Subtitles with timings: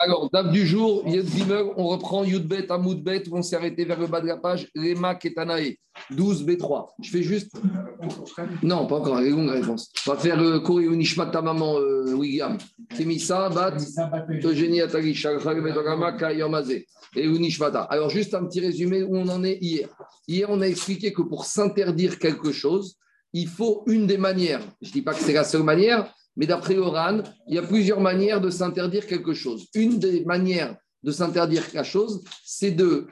[0.00, 1.04] Alors, date du jour,
[1.76, 5.76] on reprend Yudbet, Amoudbet, on s'est arrêté vers le bas de la page, Lema Ketanae,
[6.10, 6.86] 12 B3.
[7.02, 7.50] Je fais juste.
[8.62, 9.90] Non, pas encore, les longues réponses.
[10.06, 12.56] On va faire euh, Kori Unishmat, ta maman, euh, William.
[12.96, 13.78] Kemissa, Bat,
[14.44, 16.86] Eugénie Atali, Shalchag, Bedogama, Kayomazé.
[17.16, 17.82] Et Unishmata.
[17.82, 19.88] Alors, juste un petit résumé où on en est hier.
[20.28, 22.98] Hier, on a expliqué que pour s'interdire quelque chose,
[23.32, 24.60] il faut une des manières.
[24.80, 27.18] Je ne dis pas que c'est la seule manière, mais d'après Oran,
[27.48, 29.66] il y a plusieurs manières de s'interdire quelque chose.
[29.74, 33.08] Une des manières de s'interdire quelque chose, c'est de,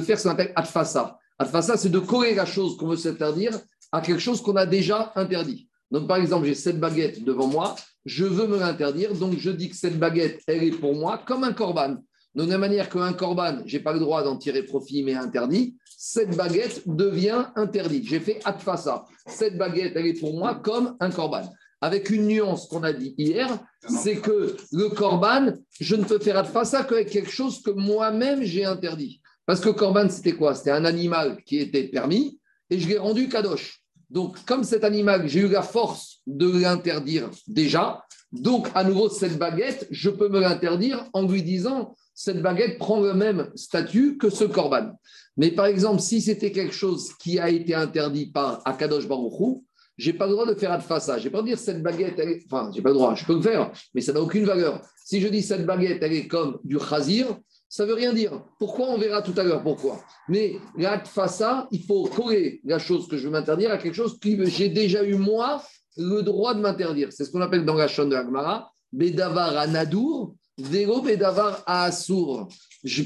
[0.00, 1.18] faire ce qu'on appelle adfasa.
[1.40, 3.58] Adfasa, c'est de coller la chose qu'on veut s'interdire
[3.90, 5.68] à quelque chose qu'on a déjà interdit.
[5.90, 7.74] Donc, par exemple, j'ai cette baguette devant moi,
[8.04, 11.42] je veux me l'interdire, donc je dis que cette baguette, elle est pour moi comme
[11.42, 11.96] un corban.
[12.36, 15.16] De la même manière qu'un corban, je n'ai pas le droit d'en tirer profit, mais
[15.16, 18.06] interdit, cette baguette devient interdite.
[18.06, 19.04] J'ai fait adfasa.
[19.26, 21.42] Cette baguette, elle est pour moi comme un corban
[21.80, 26.44] avec une nuance qu'on a dit hier, c'est que le corban, je ne peux faire
[26.66, 29.20] ça qu'avec quelque chose que moi-même j'ai interdit.
[29.46, 30.54] Parce que corban, c'était quoi?
[30.54, 32.38] C'était un animal qui était permis
[32.68, 33.82] et je l'ai rendu kadosh.
[34.10, 39.38] Donc, comme cet animal, j'ai eu la force de l'interdire déjà, donc à nouveau, cette
[39.38, 44.30] baguette, je peux me l'interdire en lui disant cette baguette prend le même statut que
[44.30, 44.92] ce corban.
[45.36, 49.64] Mais par exemple, si c'était quelque chose qui a été interdit par Akadosh Baruchou,
[49.96, 51.18] j'ai pas le droit de faire adfasa.
[51.18, 52.42] Je n'ai pas dire cette baguette, elle est...
[52.46, 54.80] enfin, j'ai pas le droit, je peux le faire, mais ça n'a aucune valeur.
[55.04, 57.36] Si je dis cette baguette, elle est comme du chazir,
[57.68, 58.42] ça veut rien dire.
[58.58, 60.00] Pourquoi On verra tout à l'heure pourquoi?
[60.28, 64.44] Mais l'adfasa, il faut coller la chose que je veux m'interdire à quelque chose que
[64.46, 65.62] j'ai déjà eu moi
[65.96, 67.12] le droit de m'interdire.
[67.12, 71.84] C'est ce qu'on appelle dans la chaîne de l'Agmara, Bedavar à Nadour, Vélo Bedavar à
[71.84, 72.48] Assour.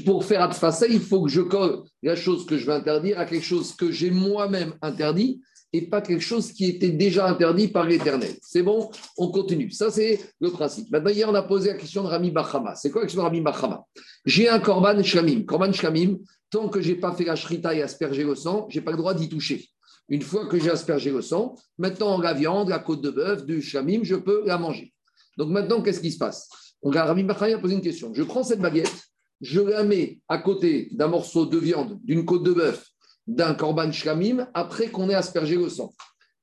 [0.05, 3.25] Pour faire adfasa, il faut que je colle la chose que je veux interdire à
[3.25, 5.41] quelque chose que j'ai moi-même interdit
[5.73, 8.33] et pas quelque chose qui était déjà interdit par l'Éternel.
[8.41, 9.71] C'est bon On continue.
[9.71, 10.89] Ça, c'est le principe.
[10.91, 12.75] Maintenant, hier, on a posé la question de Rami Bachama.
[12.75, 13.85] C'est quoi la question de Rami Bachama?
[14.25, 15.43] J'ai un korban shlamim.
[15.43, 16.17] Korban shlamim,
[16.49, 18.91] tant que je n'ai pas fait la shrita et aspergé le sang, je n'ai pas
[18.91, 19.67] le droit d'y toucher.
[20.07, 23.61] Une fois que j'ai aspergé le sang, maintenant, la viande, la côte de bœuf, du
[23.61, 24.93] shlamim, je peux la manger.
[25.37, 26.47] Donc maintenant, qu'est-ce qui se passe?
[26.81, 28.13] On a Rami Bachama a posé une question.
[28.13, 28.93] Je prends cette baguette,
[29.41, 32.94] je la mets à côté d'un morceau de viande, d'une côte de bœuf
[33.27, 35.93] d'un korban shlamim après qu'on ait aspergé le sang.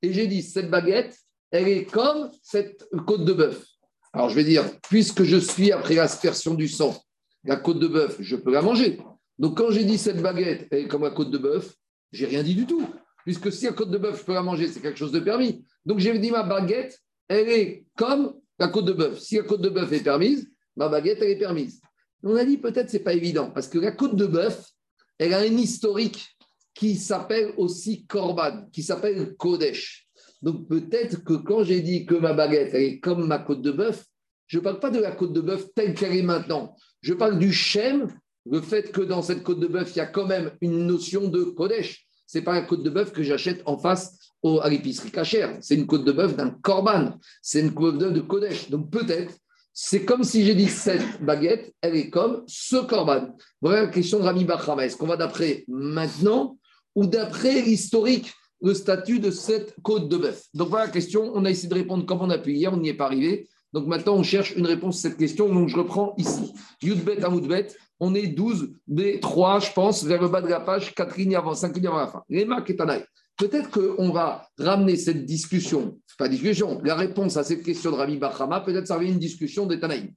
[0.01, 1.17] Et j'ai dit, cette baguette,
[1.51, 3.65] elle est comme cette côte de bœuf.
[4.11, 6.95] Alors je vais dire, puisque je suis après l'aspersion du sang,
[7.43, 8.99] la côte de bœuf, je peux la manger.
[9.39, 11.73] Donc quand j'ai dit cette baguette, elle est comme la côte de bœuf,
[12.11, 12.87] j'ai rien dit du tout.
[13.23, 15.65] Puisque si la côte de bœuf, je peux la manger, c'est quelque chose de permis.
[15.85, 19.19] Donc j'ai dit, ma baguette, elle est comme la côte de bœuf.
[19.19, 21.81] Si la côte de bœuf est permise, ma baguette, elle est permise.
[22.23, 24.69] On a dit, peut-être, c'est pas évident, parce que la côte de bœuf,
[25.17, 26.32] elle a un historique
[26.73, 30.07] qui s'appelle aussi Korban, qui s'appelle Kodesh.
[30.41, 34.05] Donc peut-être que quand j'ai dit que ma baguette est comme ma côte de bœuf,
[34.47, 36.75] je ne parle pas de la côte de bœuf telle qu'elle est maintenant.
[37.01, 38.07] Je parle du Shem,
[38.45, 41.27] le fait que dans cette côte de bœuf, il y a quand même une notion
[41.27, 42.05] de Kodesh.
[42.27, 45.57] Ce n'est pas la côte de bœuf que j'achète en face au, à l'épicerie cachère.
[45.61, 47.17] C'est une côte de bœuf d'un Korban.
[47.41, 48.69] C'est une côte de bœuf de Kodesh.
[48.69, 49.33] Donc peut-être
[49.73, 53.35] c'est comme si j'ai dit cette baguette, elle est comme ce korban.
[53.59, 54.85] Voilà la question de Rami Bachama.
[54.85, 56.59] Est-ce qu'on va d'après maintenant
[56.95, 61.31] ou d'après l'historique, le statut de cette côte de bœuf Donc voilà la question.
[61.35, 63.49] On a essayé de répondre comme on a pu hier, on n'y est pas arrivé.
[63.73, 65.53] Donc maintenant, on cherche une réponse à cette question.
[65.53, 66.53] Donc je reprends ici.
[66.81, 67.67] Yudbet à Moudbet,
[67.99, 71.35] on est 12 des 3, je pense, vers le bas de la page, 4 lignes
[71.35, 72.23] avant, 5 lignes avant la fin.
[72.29, 73.03] Les Ketanaï.
[73.37, 78.17] Peut-être qu'on va ramener cette discussion, pas discussion, la réponse à cette question de Rami
[78.17, 80.11] Bachama, peut-être ça va une discussion des Tanaïm.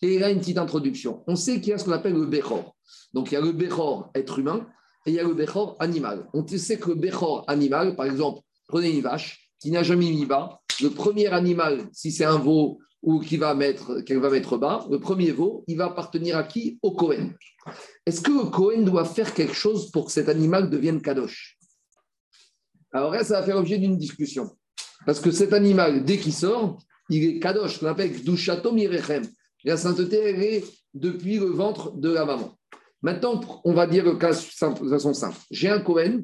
[0.00, 1.24] Et là, une petite introduction.
[1.26, 2.76] On sait qu'il y a ce qu'on appelle le Bechor.
[3.12, 4.66] Donc il y a le Bechor, être humain,
[5.06, 6.28] et il y a le Bechor animal.
[6.34, 10.26] On sait que le Bechor animal, par exemple, prenez une vache qui n'a jamais mis
[10.26, 14.56] bas, le premier animal, si c'est un veau ou qui va mettre, qu'elle va mettre
[14.56, 16.78] bas, le premier veau, il va appartenir à qui?
[16.82, 17.30] Au Cohen.
[18.04, 21.58] Est-ce que le Cohen doit faire quelque chose pour que cet animal devienne Kadosh?
[22.92, 24.50] Alors là, ça va faire l'objet d'une discussion.
[25.06, 26.78] Parce que cet animal, dès qu'il sort,
[27.08, 29.26] il est Kadosh, qu'on appelle Dushatom Irechem.
[29.64, 32.58] La sainteté, elle est depuis le ventre de la maman.
[33.02, 35.38] Maintenant, on va dire le cas de façon simple.
[35.50, 36.22] J'ai un Cohen,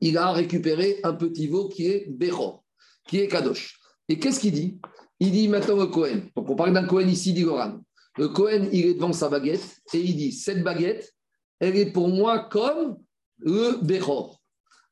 [0.00, 2.64] il a récupéré un petit veau qui est Bechor,
[3.06, 3.78] qui est Kadosh.
[4.08, 4.78] Et qu'est-ce qu'il dit?
[5.20, 6.22] Il dit maintenant le Cohen.
[6.36, 7.80] Donc on parle d'un Cohen ici, dit Goran.
[8.18, 11.14] Le Cohen, il est devant sa baguette et il dit Cette baguette,
[11.60, 12.98] elle est pour moi comme
[13.38, 14.42] le Bechor.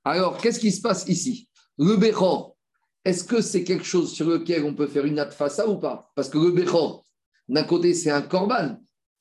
[0.04, 1.48] Alors, qu'est-ce qui se passe ici?
[1.76, 2.56] Le Bechor,
[3.04, 6.10] est-ce que c'est quelque chose sur lequel on peut faire une ça ou pas?
[6.14, 7.04] Parce que le Bechor,
[7.48, 8.78] d'un côté, c'est un korban.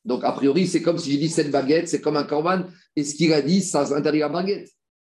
[0.09, 2.63] Donc, a priori, c'est comme si j'ai dit cette baguette, c'est comme un corban.
[2.95, 4.67] Et ce qu'il a dit, ça interdit la baguette.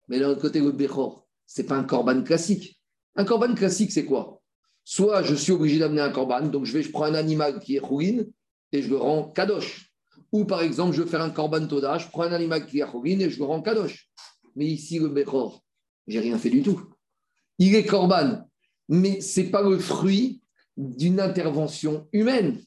[0.09, 2.81] Mais l'autre côté, le Bechor, ce n'est pas un corban classique.
[3.15, 4.41] Un corban classique, c'est quoi?
[4.83, 7.77] Soit je suis obligé d'amener un corban, donc je vais, je prends un animal qui
[7.77, 8.29] est ruine,
[8.73, 9.89] et je le rends kadosh.
[10.33, 12.91] Ou par exemple, je veux faire un korban toda, je prends un animal qui a
[13.05, 14.09] et je le rends kadosh.
[14.57, 15.63] Mais ici, le Bechor,
[16.07, 16.81] j'ai rien fait du tout.
[17.57, 18.45] Il est korban,
[18.89, 20.41] mais ce n'est pas le fruit
[20.75, 22.59] d'une intervention humaine.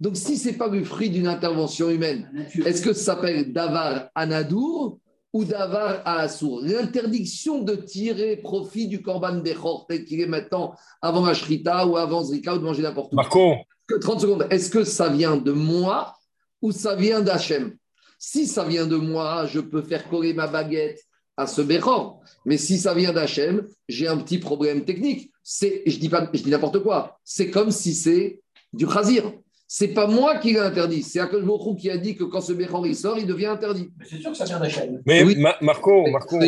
[0.00, 2.30] Donc, si ce n'est pas le fruit d'une intervention humaine,
[2.64, 4.98] est-ce que ça s'appelle Davar Anadour
[5.32, 11.24] ou Davar Assour L'interdiction de tirer profit du Korban Bechor, tel qu'il est maintenant avant
[11.26, 13.16] la Shrita ou avant Zrika ou de manger n'importe où.
[13.16, 13.56] Marco
[13.98, 14.46] 30 secondes.
[14.50, 16.14] Est-ce que ça vient de moi
[16.62, 17.76] ou ça vient d'Hachem?
[18.18, 21.00] Si ça vient de moi, je peux faire coller ma baguette
[21.36, 22.20] à ce Bechor.
[22.44, 25.30] Mais si ça vient d'Hachem, j'ai un petit problème technique.
[25.42, 27.18] C'est, je dis pas, je dis n'importe quoi.
[27.24, 28.40] C'est comme si c'est
[28.72, 29.32] du Khazir.
[29.72, 31.44] C'est pas moi qui l'ai interdit, c'est Akash
[31.78, 33.88] qui a dit que quand ce Bechor il sort, il devient interdit.
[33.96, 35.00] Mais c'est sûr que ça vient d'Hachem.
[35.06, 35.22] Mais
[35.60, 36.46] Marco, Marco le,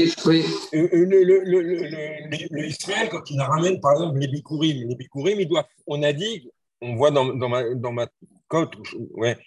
[2.66, 6.50] Israël, quand il ramène par exemple les Bikurim, les Bikurim, il doit, on a dit,
[6.80, 8.08] on voit dans, dans ma, dans ma
[8.48, 8.72] cote,
[9.14, 9.38] ouais,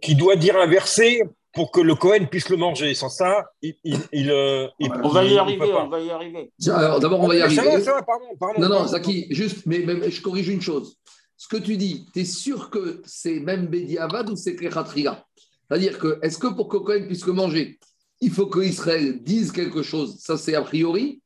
[0.00, 1.20] qui doit dire un verset
[1.52, 2.94] pour que le Cohen puisse le manger.
[2.94, 3.74] Sans ça, il.
[4.12, 4.68] il, euh,
[5.02, 6.52] on va y arriver, on va y arriver.
[6.68, 7.60] Alors, d'abord, on va y arriver.
[7.60, 8.26] Ça va, ça va, pardon.
[8.38, 10.96] pardon non, non, Zaki, juste, mais, je corrige une chose.
[11.44, 15.26] Ce que tu dis, tu es sûr que c'est même Avad ou c'est Klechatria
[15.68, 17.78] C'est-à-dire que, est-ce que pour que Cohen puisse le manger,
[18.22, 20.16] il faut que Israël dise quelque chose?
[20.20, 21.20] Ça, c'est a priori.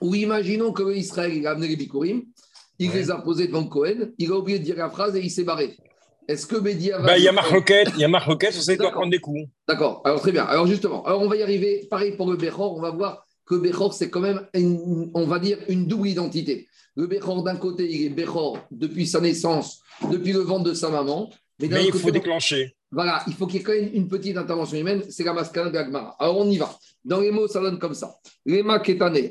[0.00, 2.24] Ou imaginons que Israël a amené les Bikurim,
[2.80, 5.30] il les a posés devant Cohen, il a oublié de dire la phrase et il
[5.30, 5.76] s'est barré.
[6.26, 7.06] Est-ce que Bédia va.
[7.06, 9.20] Bah, il y a Marc Roquette, il y a Marc Roquette, on doit prendre des
[9.20, 9.48] coups.
[9.68, 10.46] D'accord, alors très bien.
[10.46, 11.86] Alors justement, alors on va y arriver.
[11.88, 14.48] Pareil pour le Bechor, on va voir que Bechor, c'est quand même,
[15.14, 16.66] on va dire, une double identité.
[16.96, 19.80] Le Bechor, d'un côté, il est Bechor depuis sa naissance,
[20.10, 21.30] depuis le ventre de sa maman.
[21.60, 22.74] Mais, il faut déclencher.
[22.90, 25.68] Voilà, il faut qu'il y ait quand même une petite intervention humaine, c'est la mascara
[25.68, 26.14] de Agmara.
[26.20, 26.72] Alors on y va.
[27.04, 28.14] Dans les mots, ça donne comme ça.
[28.46, 29.30] Lema ketane,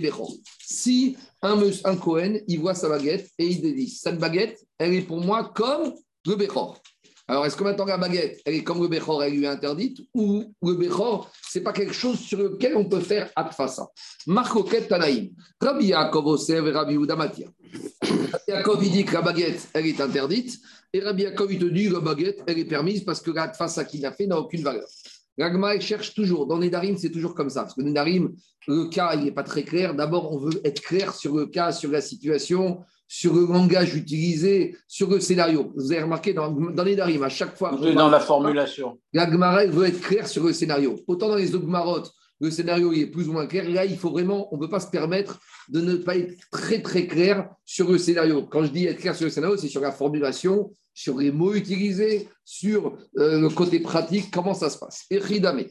[0.00, 0.32] Bechor.
[0.60, 5.02] Si un, un Cohen, il voit sa baguette et il dit Cette baguette, elle est
[5.02, 5.94] pour moi comme
[6.26, 6.78] le Bechor.
[7.26, 9.98] Alors, est-ce que maintenant la baguette, elle est comme le Bechor, elle lui est interdite
[10.12, 13.88] Ou le Bechor, ce n'est pas quelque chose sur lequel on peut faire Atfasa
[14.26, 15.30] Marco Tanaïm.
[15.58, 17.46] Rabbi Yaakov Osev et Rabbi Udamatia.
[18.02, 20.60] Rabbi Yaakov, il dit que la baguette, elle est interdite.
[20.92, 23.86] Et Rabbi Yaakov, il te dit que la baguette, elle est permise parce que l'Atfasa
[23.86, 24.86] qu'il a fait n'a aucune valeur.
[25.38, 26.46] L'agma, cherche toujours.
[26.46, 27.62] Dans Nedarim, c'est toujours comme ça.
[27.62, 28.34] Parce que Nedarim,
[28.68, 29.94] le cas, il n'est pas très clair.
[29.94, 34.76] D'abord, on veut être clair sur le cas, sur la situation, sur le langage utilisé,
[34.88, 35.72] sur le scénario.
[35.76, 37.76] Vous avez remarqué dans, dans Nedarim, à chaque fois.
[37.94, 38.98] Dans la formulation.
[39.12, 40.96] L'agma, veut être clair sur le scénario.
[41.06, 42.04] Autant dans les Ogmarot,
[42.40, 43.68] le scénario est plus ou moins clair.
[43.68, 46.82] Là, il faut vraiment, on ne peut pas se permettre de ne pas être très,
[46.82, 48.42] très clair sur le scénario.
[48.42, 51.54] Quand je dis être clair sur le scénario, c'est sur la formulation, sur les mots
[51.54, 55.04] utilisés, sur euh, le côté pratique, comment ça se passe.
[55.10, 55.64] Et Ridame,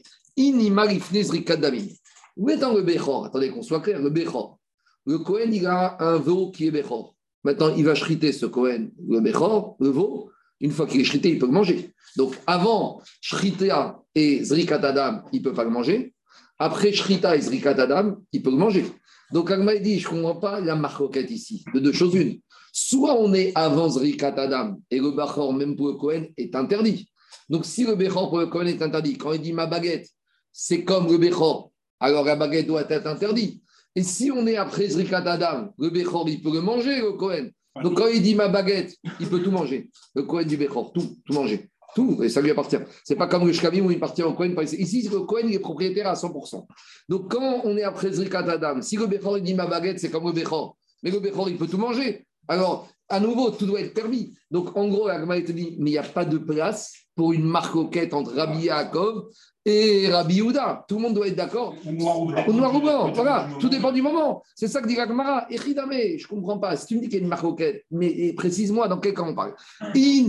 [2.36, 3.26] Où est dans le Bechor?
[3.26, 4.58] Attendez qu'on soit clair, le Bechor.
[5.06, 7.13] Le Cohen, il a un veau qui est Bechor.
[7.44, 10.30] Maintenant, il va shriter ce Cohen, le Bechor, le veau.
[10.60, 11.94] Une fois qu'il est shrité, il peut le manger.
[12.16, 16.14] Donc, avant Shrita et Zrikat Adam, il ne peut pas le manger.
[16.58, 18.86] Après Shrita et Zrikat Adam, il peut le manger.
[19.32, 21.64] Donc, Agma dit, je ne comprends pas la marquette ici.
[21.74, 22.38] De deux choses une.
[22.72, 27.10] Soit on est avant Zrikat Adam et le Bachor, même pour le Cohen, est interdit.
[27.48, 30.08] Donc, si le Bechor pour le Cohen est interdit, quand il dit ma baguette,
[30.52, 33.63] c'est comme le Bechor, alors la baguette doit être interdite.
[33.96, 37.48] Et si on est après Zrikat Adam, le Bechor, il peut le manger, le Cohen.
[37.82, 39.90] Donc, quand il dit ma baguette, il peut tout manger.
[40.14, 41.68] Le Cohen du Bechor, tout, tout manger.
[41.94, 42.78] Tout, et ça lui appartient.
[43.04, 44.54] C'est pas comme le Shkamim où il appartient au Cohen.
[44.62, 46.66] Ici, le Cohen, il est propriétaire à 100%.
[47.08, 50.10] Donc, quand on est après Zrikat Adam, si le Bechor, il dit ma baguette, c'est
[50.10, 50.76] comme le Bechor.
[51.02, 52.26] Mais le Bechor, il peut tout manger.
[52.48, 54.34] Alors, à nouveau, tout doit être permis.
[54.50, 57.44] Donc, en gros, Agma te dit, mais il n'y a pas de place pour une
[57.44, 59.26] marcoquette entre Rabbi Yaakov
[59.64, 60.84] et Rabbi Yehuda.
[60.88, 61.74] Tout le monde doit être d'accord.
[61.86, 63.12] Au noir ou blanc.
[63.12, 64.42] Voilà, tout dépend du moment.
[64.54, 65.46] C'est ça que dit Agmara.
[65.50, 66.76] Echidame, je ne comprends pas.
[66.76, 69.34] Si tu me dis qu'il y a une marcoquette, mais précise-moi dans quel cas on
[69.34, 69.54] parle.
[69.94, 70.26] Si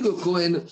[0.00, 0.62] le Cohen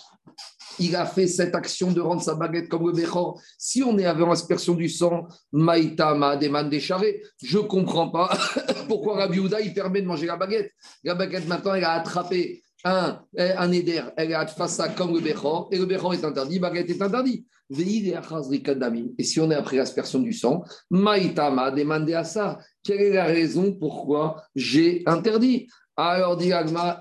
[0.79, 3.41] il a fait cette action de rendre sa baguette comme le Bechor.
[3.59, 8.31] Si on est avec aspersion du sang, Maïtama, Deman décharé, je ne comprends pas
[8.89, 10.73] pourquoi Rabbi Houda, il permet de manger la baguette.
[11.05, 15.21] La baguette, maintenant, elle a attrapé un, un éder, elle a fait ça comme le
[15.21, 17.47] Bechor, et le Bechor est interdit, baguette est interdite.
[17.69, 22.59] Et si on est après l'aspersion du sang, Maïtama, demandé à ça.
[22.85, 25.67] Quelle est la raison pourquoi j'ai interdit?
[25.97, 26.53] Alors, dit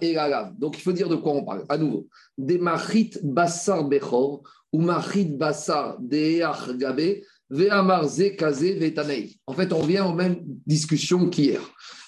[0.02, 0.16] et
[0.58, 1.66] Donc, il faut dire de quoi on parle.
[1.70, 4.42] À nouveau, des machit bassar bechor
[4.72, 9.38] ou machit bassar deach gabe ve'amarze kaze ve'tanei.
[9.46, 11.62] En fait, on revient aux mêmes discussions qu'hier.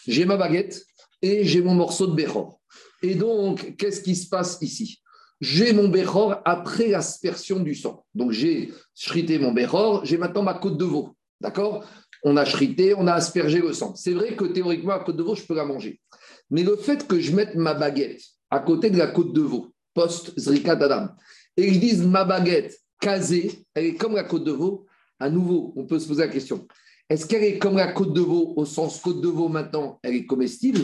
[0.07, 0.81] J'ai ma baguette
[1.21, 2.56] et j'ai mon morceau de bechor.
[3.01, 5.01] Et donc, qu'est-ce qui se passe ici?
[5.39, 8.05] J'ai mon bechor après l'aspersion du sang.
[8.15, 11.15] Donc, j'ai shrité mon bechor, j'ai maintenant ma côte de veau.
[11.39, 11.85] D'accord?
[12.23, 13.93] On a shrité, on a aspergé le sang.
[13.95, 16.01] C'est vrai que théoriquement, la côte de veau, je peux la manger.
[16.49, 19.71] Mais le fait que je mette ma baguette à côté de la côte de veau,
[19.93, 21.09] post-Zrika Adam.
[21.55, 24.87] Et ils disent ma baguette casée, elle est comme la côte de veau.
[25.19, 26.67] À nouveau, on peut se poser la question
[27.09, 30.15] est-ce qu'elle est comme la côte de veau au sens côte de veau maintenant, elle
[30.15, 30.81] est comestible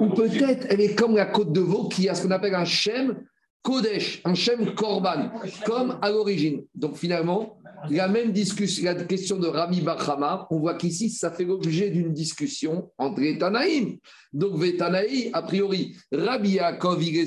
[0.00, 2.64] Ou peut-être elle est comme la côte de veau qui a ce qu'on appelle un
[2.64, 3.24] shem
[3.64, 5.30] Kodesh, un Shem Korban,
[5.64, 6.64] comme à l'origine.
[6.74, 11.44] Donc finalement, la même discussion, la question de Rami Bachama, on voit qu'ici, ça fait
[11.44, 13.96] l'objet d'une discussion entre les Tanaïm.
[14.34, 17.26] Donc, Vétanaï, a priori, Rabbi Yaakov, il est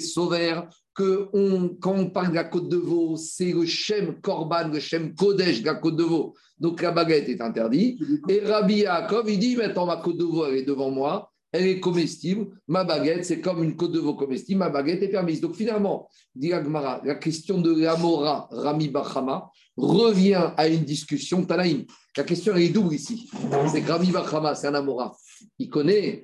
[0.98, 4.80] que on, quand on parle de la côte de veau, c'est le Shem Korban, le
[4.80, 6.34] Shem Kodesh de la côte de veau.
[6.60, 8.01] Donc, la baguette est interdite.
[8.27, 11.68] Et Rabbi Yaakov, il dit, maintenant, ma côte de veau, elle est devant moi elle
[11.68, 12.48] est comestible.
[12.68, 14.60] Ma baguette, c'est comme une côte de veau comestible.
[14.60, 15.42] Ma baguette est permise.
[15.42, 21.86] Donc finalement, dit la question de l'amora Rami Bachama revient à une discussion Tanaïm.
[22.16, 23.30] La question est double ici.
[23.72, 25.16] C'est que Rami Bachama, c'est un amora.
[25.60, 26.24] Il connaît,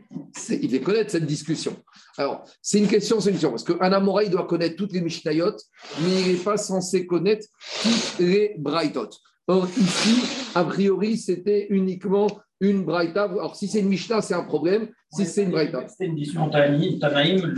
[0.49, 1.75] il fait connaître cette discussion.
[2.17, 3.51] Alors, c'est une question, c'est une question.
[3.51, 5.55] Parce qu'un amora, il doit connaître toutes les Mishnayot,
[6.01, 7.47] mais il n'est pas censé connaître
[7.81, 9.09] toutes les Braithot.
[9.47, 10.21] Or, ici,
[10.55, 12.27] a priori, c'était uniquement
[12.61, 13.23] une Braïta.
[13.23, 14.87] Alors, si c'est une Mishnah, c'est un problème.
[15.11, 15.85] Si c'est une Braïta.
[15.87, 17.53] C'était une discussion Tanaïm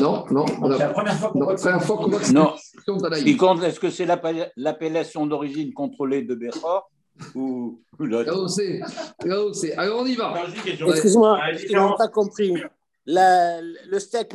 [0.00, 0.46] Non, non.
[0.46, 3.24] C'est la première fois qu'on voit que c'est une discussion Tanaïm.
[3.24, 4.06] qui compte, est-ce que c'est
[4.56, 6.88] l'appellation d'origine contrôlée de Bechor
[7.34, 8.80] ou l'autre Là où c'est.
[9.24, 9.74] Là où c'est.
[9.74, 10.34] Alors, on y va.
[10.66, 12.54] Excuse-moi, je n'ai pas compris
[13.06, 14.34] la, le steak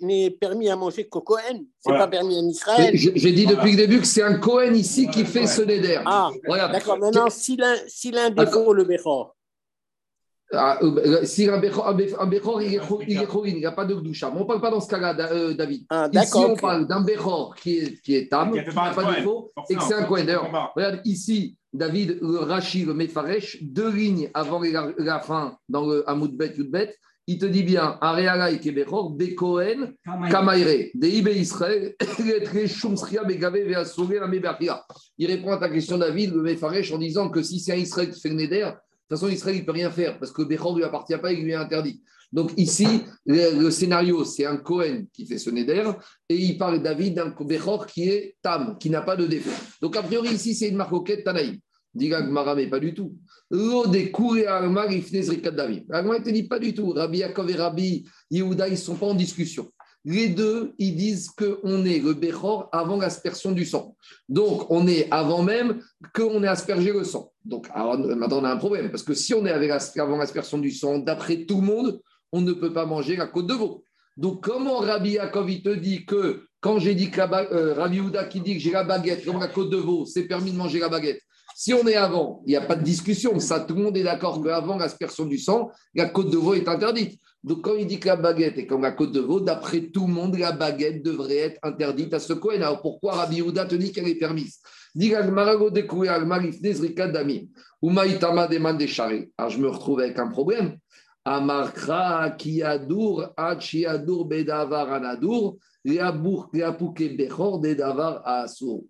[0.00, 1.40] n'est permis à manger qu'au Cohen.
[1.48, 2.04] Ce n'est voilà.
[2.04, 2.90] pas permis en Israël.
[2.94, 6.00] J'ai dit depuis le début que c'est un Cohen ici qui fait ce neder.
[6.04, 6.30] Ah,
[6.72, 6.98] d'accord.
[6.98, 9.36] Maintenant, si l'un si défaut le Bechor.
[10.52, 12.80] Ah, euh, si un Bechor, un Bechor il est
[13.46, 14.30] il n'y a pas de doucha.
[14.34, 15.86] On ne parle pas dans ce cas-là, euh, David.
[15.90, 19.16] Ah, ici, on parle d'un Bechor qui est, qui est tam, qui n'a pas de
[19.16, 20.24] défaut, et que c'est un Cohen.
[20.24, 25.86] D'ailleurs, regarde ici, David, le Rashi, le Mefaresh, deux lignes avant la, la fin dans
[25.86, 26.94] le Hamoudbet, Yudbet
[27.26, 29.16] il te dit bien, Areala Kebechor,
[30.30, 31.94] Kamaire, Deibe Israël,
[35.18, 38.10] Il répond à ta question, David, le Mefaresh, en disant que si c'est un Israël
[38.10, 38.70] qui fait le Neder, de
[39.08, 41.36] toute façon, Israël ne peut rien faire parce que Bechor ne lui appartient pas et
[41.36, 42.02] lui est interdit.
[42.34, 42.86] Donc ici,
[43.26, 45.88] le, scénario, c'est un Cohen qui fait ce Neder
[46.28, 49.52] et il parle, David, d'un Bechor qui est Tam, qui n'a pas de défaut.
[49.80, 51.58] Donc a priori, ici, c'est une marcoquette Tanaïm.
[51.94, 53.14] Dit Gmara, mais pas du tout.
[53.52, 55.04] L'eau des et Agmar, il
[55.54, 55.84] David.
[55.92, 56.90] Agmar, ne te dit pas du tout.
[56.90, 59.70] Rabbi Yaakov et Rabbi Yehuda, ils ne sont pas en discussion.
[60.04, 63.96] Les deux, ils disent qu'on est le Bechor avant l'aspersion du sang.
[64.28, 65.80] Donc, on est avant même
[66.12, 67.32] qu'on ait aspergé le sang.
[67.44, 68.90] Donc, maintenant, on a un problème.
[68.90, 72.00] Parce que si on est avec, avant l'aspersion du sang, d'après tout le monde,
[72.34, 73.84] on ne peut pas manger la côte de veau.
[74.16, 78.40] Donc, comment Rabbi Yaakov, te dit que quand j'ai dit que euh, Rabbi Yehuda qui
[78.40, 80.88] dit que j'ai la baguette comme la côte de veau, c'est permis de manger la
[80.88, 81.20] baguette?
[81.56, 83.38] Si on est avant, il n'y a pas de discussion.
[83.38, 87.20] Tout le monde est d'accord qu'avant l'aspersion du sang, la côte de veau est interdite.
[87.44, 90.08] Donc, quand il dit que la baguette est comme la côte de veau, d'après tout
[90.08, 92.56] le monde, la baguette devrait être interdite à ce Cohen.
[92.56, 94.58] Alors, pourquoi Rabbi Yehuda te dit qu'elle est permise?
[99.38, 100.78] Alors, je me retrouve avec un problème.
[101.24, 108.82] Amarkra kiadur achiadur bedavar anadur bechor dedavar asur.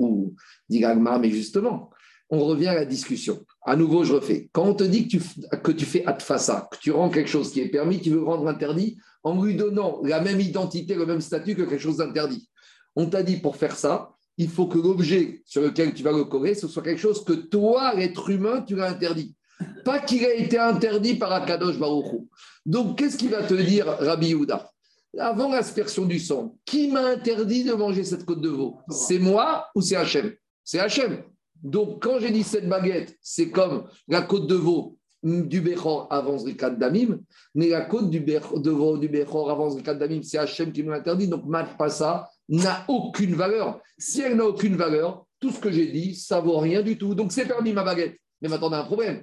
[0.68, 0.84] Dit
[1.20, 1.90] mais justement,
[2.30, 3.44] on revient à la discussion.
[3.62, 4.48] À nouveau, je refais.
[4.52, 7.68] Quand on te dit que tu, fais adfasa, que tu rends quelque chose qui est
[7.68, 11.62] permis, tu veux rendre interdit, en lui donnant la même identité, le même statut que
[11.62, 12.48] quelque chose d'interdit.
[12.96, 16.54] On t'a dit pour faire ça, il faut que l'objet sur lequel tu vas le
[16.54, 19.34] ce soit quelque chose que toi, l'être humain, tu l'as interdit.
[19.84, 22.22] Pas qu'il a été interdit par Akadosh Baruch
[22.66, 24.70] Donc, qu'est-ce qu'il va te dire, Rabbi Yehuda?
[25.18, 28.78] Avant l'aspersion du sang, qui m'a interdit de manger cette côte de veau?
[28.88, 30.32] C'est moi ou c'est Hachem?
[30.64, 31.22] C'est Hachem.
[31.62, 36.36] Donc, quand j'ai dit cette baguette, c'est comme la côte de veau du Bechor avant
[36.38, 37.20] Zrikat Damim,
[37.54, 40.90] mais la côte du de veau du Bechor avant Zrikat Damim, c'est Hachem qui nous
[40.90, 41.28] l'interdit.
[41.28, 43.80] Donc, Mat Passa n'a aucune valeur.
[43.96, 47.14] Si elle n'a aucune valeur, tout ce que j'ai dit, ça vaut rien du tout.
[47.14, 48.18] Donc, c'est permis ma baguette.
[48.44, 49.22] Mais maintenant, on a un problème.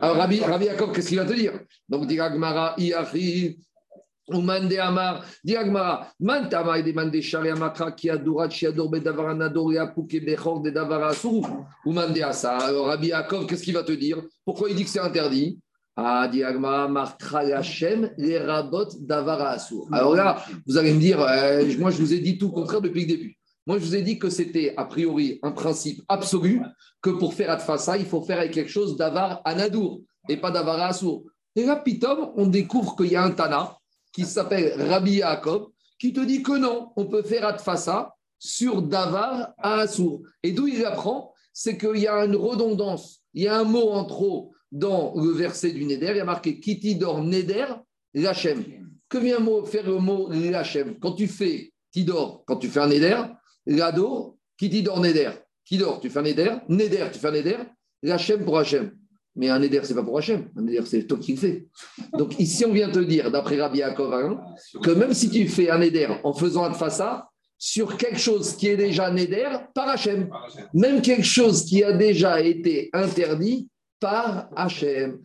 [0.00, 1.54] Alors, Rabbi, Rabbi qu'est-ce qu'il va te dire?
[1.88, 3.58] Donc, dit Agmara, Iachi,
[4.30, 10.60] Umande Amar, Diagmara, Mantama et demande Shari Amakra qui adora Chiador Bedavara Nadoria Pouke Bechor
[10.60, 11.44] de Davara Sou.
[11.84, 12.58] Umande Asa.
[12.58, 14.22] Alors Rabbi Yaakov, qu'est-ce qu'il va te dire?
[14.44, 15.58] Pourquoi il dit que c'est interdit?
[15.96, 19.56] Ah, Diagma, Markra Hashem, les rabot d'Avara.
[19.90, 22.80] Alors là, vous allez me dire, euh, moi je vous ai dit tout le contraire
[22.80, 23.37] depuis le début.
[23.68, 26.62] Moi je vous ai dit que c'était a priori un principe absolu
[27.02, 30.86] que pour faire Atfasa, il faut faire avec quelque chose d'Avar Anadour et pas d'Avara
[30.86, 31.24] Asur.
[31.54, 33.76] Et là, Pitom, on découvre qu'il y a un Tana
[34.10, 35.66] qui s'appelle Rabbi Yaakov,
[35.98, 40.22] qui te dit que non, on peut faire Atfasa sur Davar à Assour.
[40.42, 41.34] Et d'où il apprend?
[41.52, 45.30] C'est qu'il y a une redondance, il y a un mot en trop dans le
[45.32, 47.66] verset du Neder, il y a marqué Kitidor Neder
[48.14, 48.64] Lachem.
[49.10, 53.24] Que vient faire le mot Hachem Quand tu fais Tidor, quand tu fais un Neder,
[53.68, 55.30] Lado, qui Tidor Neder
[55.64, 57.58] Tidor, tu fais un Neder, Neder, tu fais un Neder,
[58.06, 58.92] Hachem pour Hachem.
[59.36, 60.48] Mais un Neder, ce n'est pas pour Hachem.
[60.56, 61.68] Un Neder, c'est toi qui le fais.
[62.14, 64.40] Donc ici, on vient te dire, d'après Rabbi Yaakov, hein,
[64.82, 68.68] que même si tu fais un Neder en faisant un Fassa, sur quelque chose qui
[68.68, 70.30] est déjà Neder par Hachem.
[70.72, 73.68] Même quelque chose qui a déjà été interdit
[74.00, 75.18] par Hachem.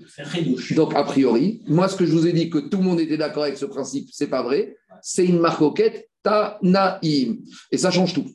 [0.76, 3.18] Donc, a priori, moi, ce que je vous ai dit que tout le monde était
[3.18, 4.76] d'accord avec ce principe, c'est pas vrai.
[5.02, 7.44] C'est une marcoquette Tanaïm.
[7.72, 8.32] Et ça change tout.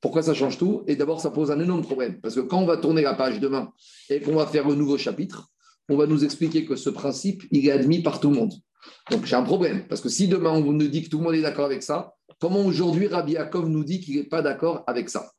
[0.00, 0.82] Pourquoi ça change tout?
[0.86, 2.20] Et d'abord, ça pose un énorme problème.
[2.20, 3.72] Parce que quand on va tourner la page demain
[4.10, 5.48] et qu'on va faire un nouveau chapitre,
[5.88, 8.52] on va nous expliquer que ce principe, il est admis par tout le monde.
[9.10, 9.86] Donc j'ai un problème.
[9.88, 12.14] Parce que si demain on nous dit que tout le monde est d'accord avec ça,
[12.38, 15.32] comment aujourd'hui Rabbi Yaakov nous dit qu'il n'est pas d'accord avec ça?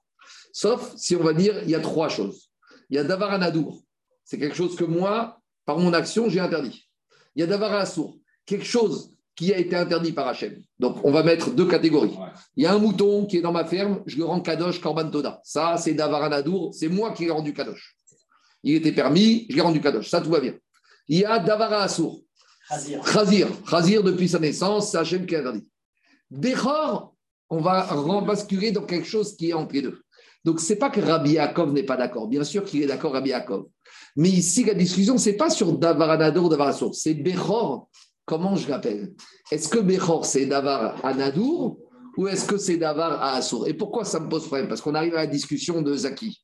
[0.51, 2.49] Sauf si on va dire, il y a trois choses.
[2.89, 3.83] Il y a Davar Anadour.
[4.23, 6.89] C'est quelque chose que moi, par mon action, j'ai interdit.
[7.35, 8.17] Il y a Davar Assour.
[8.45, 10.61] Quelque chose qui a été interdit par Hachem.
[10.79, 12.15] Donc, on va mettre deux catégories.
[12.55, 15.09] Il y a un mouton qui est dans ma ferme, je le rends Kadosh Korban
[15.09, 15.41] Toda.
[15.43, 16.31] Ça, c'est Davar
[16.73, 17.97] c'est moi qui l'ai rendu Kadosh.
[18.63, 20.09] Il était permis, je l'ai rendu Kadosh.
[20.09, 20.53] Ça, tout va bien.
[21.07, 22.21] Il y a Davara Assour.
[22.69, 23.49] Khazir.
[23.69, 25.67] Khazir, depuis sa naissance, c'est Hachem qui a interdit.
[26.31, 27.13] Bechor,
[27.49, 29.99] on va basculer dans quelque chose qui est entre les deux.
[30.43, 32.27] Donc, ce n'est pas que Rabbi Yaakov n'est pas d'accord.
[32.27, 33.65] Bien sûr qu'il est d'accord, Rabbi Yaakov.
[34.15, 36.95] Mais ici, la discussion, ce n'est pas sur Davar ou Davar Assour.
[36.95, 37.89] C'est Bechor
[38.25, 39.13] Comment je l'appelle?
[39.51, 41.77] Est-ce que Bechor, c'est Davar Anadour
[42.17, 43.67] ou est-ce que c'est Davar à Assour?
[43.67, 44.67] Et pourquoi ça me pose problème?
[44.67, 46.41] Parce qu'on arrive à la discussion de Zaki.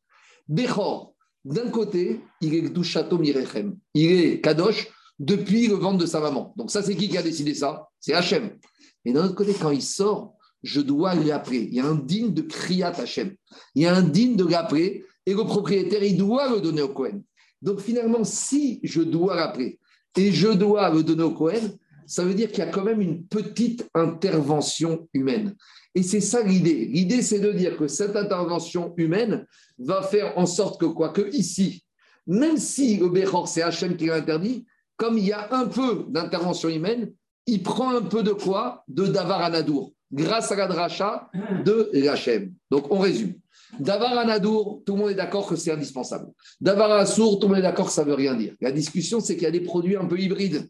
[0.48, 3.78] Bechor, d'un côté, il est Gdushato Mirechem.
[3.94, 6.54] Il est Kadosh depuis le ventre de sa maman.
[6.56, 7.88] Donc ça, c'est qui qui a décidé ça?
[8.00, 8.58] C'est Hachem.
[9.06, 11.68] Et d'un autre côté, quand il sort, je dois l'appeler.
[11.72, 13.36] Il y a un digne de Kriyat Hachem.
[13.74, 16.90] Il y a un digne de l'appeler et le propriétaire, il doit le donner au
[16.90, 17.22] Cohen.
[17.62, 19.80] Donc finalement, si je dois l'appeler,
[20.18, 21.70] et je dois le donner au Cohen,
[22.06, 25.56] ça veut dire qu'il y a quand même une petite intervention humaine.
[25.96, 26.86] Et c'est ça l'idée.
[26.86, 29.46] L'idée, c'est de dire que cette intervention humaine
[29.80, 31.86] va faire en sorte que quoi Que ici,
[32.28, 33.10] même si le
[33.46, 34.66] c'est Hachem qui l'a interdit,
[34.98, 37.12] comme il y a un peu d'intervention humaine,
[37.48, 38.84] il prend un peu de quoi?
[38.88, 41.30] De Davar Anadour, grâce à la dracha
[41.66, 42.54] de Hachem.
[42.70, 43.34] Donc, on résume.
[43.80, 46.28] Davar Anadour, tout le monde est d'accord que c'est indispensable.
[46.60, 48.54] Davar Assour, tout le monde est d'accord que ça ne veut rien dire.
[48.62, 50.68] La discussion, c'est qu'il y a des produits un peu hybrides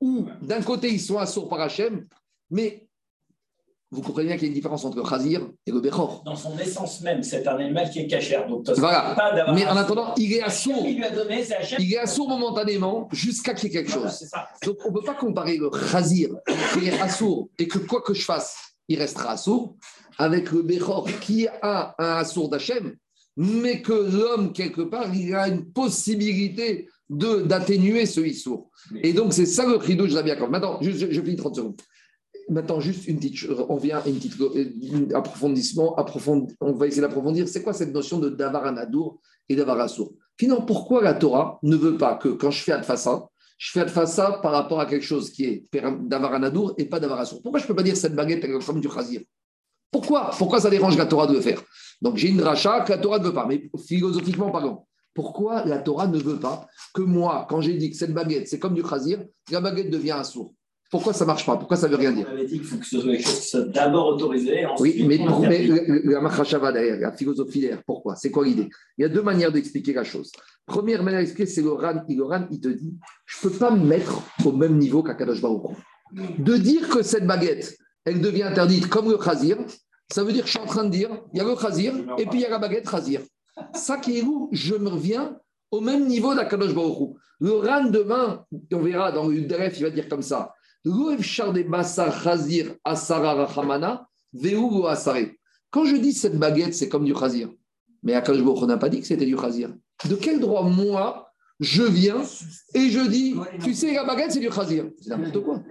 [0.00, 2.06] où, d'un côté, ils sont assourds par Hachem,
[2.50, 2.88] mais
[3.92, 6.22] vous comprenez bien qu'il y a une différence entre Khazir et le Bechor.
[6.24, 8.48] Dans son essence même, c'est un animal qui est cachère.
[8.48, 9.14] Donc, voilà.
[9.54, 10.82] Mais en attendant, il est assourd.
[10.86, 11.04] Il,
[11.78, 14.30] il est assourd momentanément jusqu'à qu'il y ait quelque chose.
[14.64, 16.30] donc, on ne peut pas comparer le Khazir
[16.72, 18.56] qui est assourd et que quoi que je fasse,
[18.88, 19.76] il restera assourd
[20.18, 22.94] avec le Bechor qui a un assour d'Hachem,
[23.36, 28.70] mais que l'homme, quelque part, il a une possibilité d'atténuer ce issour.
[29.02, 31.80] Et donc, c'est ça le chidouche de Rabbi Maintenant, je, je, finis 30 secondes.
[32.48, 35.96] Maintenant, juste une petite, on vient à une petite un approfondissement,
[36.60, 37.48] on va essayer d'approfondir.
[37.48, 40.12] C'est quoi cette notion de davar anadour et davar assour?
[40.38, 44.40] Finalement, pourquoi la Torah ne veut pas que quand je fais adfassa, je fais adfassa
[44.42, 47.42] par rapport à quelque chose qui est davar anadour et pas davar assour?
[47.42, 49.20] Pourquoi je ne peux pas dire cette baguette comme du chazir
[49.92, 51.62] pourquoi Pourquoi ça dérange la Torah de le faire?
[52.00, 54.88] Donc j'ai une rachat que la Torah ne veut pas, mais philosophiquement parlant.
[55.14, 58.58] Pourquoi la Torah ne veut pas que moi, quand j'ai dit que cette baguette, c'est
[58.58, 60.54] comme du khazir, la baguette devient un sourd?
[60.90, 61.56] Pourquoi ça ne marche pas?
[61.56, 62.26] Pourquoi ça ne veut rien dire?
[62.28, 64.66] On avait dit qu'il faut que ce soit quelque chose qui soit d'abord autorisé.
[64.78, 65.66] Oui, mais, mais
[66.04, 68.14] la machashava derrière, la philosophie derrière, pourquoi?
[68.16, 68.68] C'est quoi l'idée?
[68.98, 70.30] Il y a deux manières d'expliquer la chose.
[70.66, 72.02] Première manière d'expliquer, c'est le Ran.
[72.08, 75.40] Le Ran, il te dit je ne peux pas me mettre au même niveau qu'Akadosh
[75.40, 75.76] Baruch
[76.38, 77.74] De dire que cette baguette,
[78.04, 79.56] elle devient interdite comme le khazir,
[80.12, 81.94] ça veut dire que je suis en train de dire, il y a le khazir
[82.18, 83.22] et puis il y a la baguette khazir.
[83.74, 85.36] Ça qui est où Je me reviens
[85.70, 89.90] au même niveau d'Akadosh Baruch Le ran demain, on verra dans le Dref, il va
[89.90, 90.52] dire comme ça.
[90.84, 91.16] Quand
[95.84, 97.50] je dis cette baguette, c'est comme du khazir.
[98.02, 99.72] Mais Akadosh Baruch n'a pas dit que c'était du khazir.
[100.08, 102.22] De quel droit, moi, je viens
[102.74, 104.90] et je dis, tu sais, la baguette, c'est du khazir.
[105.00, 105.62] C'est n'importe quoi.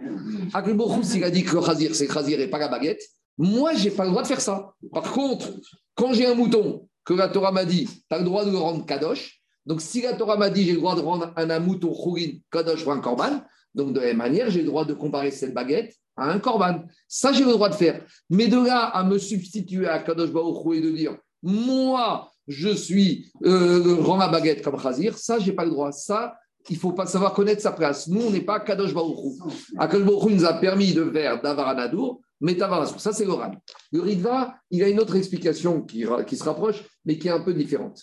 [0.53, 3.01] Akhlbokhou, s'il a dit que le khazir, c'est khazir et pas la baguette,
[3.37, 4.73] moi, je n'ai pas le droit de faire ça.
[4.91, 5.49] Par contre,
[5.95, 8.57] quand j'ai un mouton, que la Torah m'a dit, tu as le droit de le
[8.57, 9.41] rendre kadosh.
[9.65, 12.83] Donc, si la Torah m'a dit, j'ai le droit de rendre un, mouton khourin kadosh
[12.83, 13.41] pour un korban,
[13.73, 16.83] donc de la même manière, j'ai le droit de comparer cette baguette à un korban.
[17.07, 18.05] Ça, j'ai le droit de faire.
[18.29, 23.31] Mais de là à me substituer à kadosh baruch et de dire, moi, je suis
[23.45, 25.91] euh, rends ma baguette comme Khazir, ça, j'ai pas le droit.
[25.91, 26.35] Ça,
[26.69, 28.07] il faut pas savoir connaître sa place.
[28.07, 29.37] Nous, on n'est pas Kadosh Baruchou.
[29.79, 32.57] Kadosh Baruchou nous a permis de faire Davaranadour, mais.
[32.97, 33.59] Ça, c'est l'oral.
[33.91, 37.53] Le Ritva, il a une autre explication qui, se rapproche, mais qui est un peu
[37.53, 38.01] différente.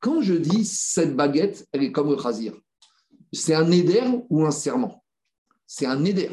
[0.00, 2.52] Quand je dis cette baguette, elle est comme le Khazir,
[3.32, 5.04] c'est un éder ou un serment?
[5.66, 6.30] C'est un éder.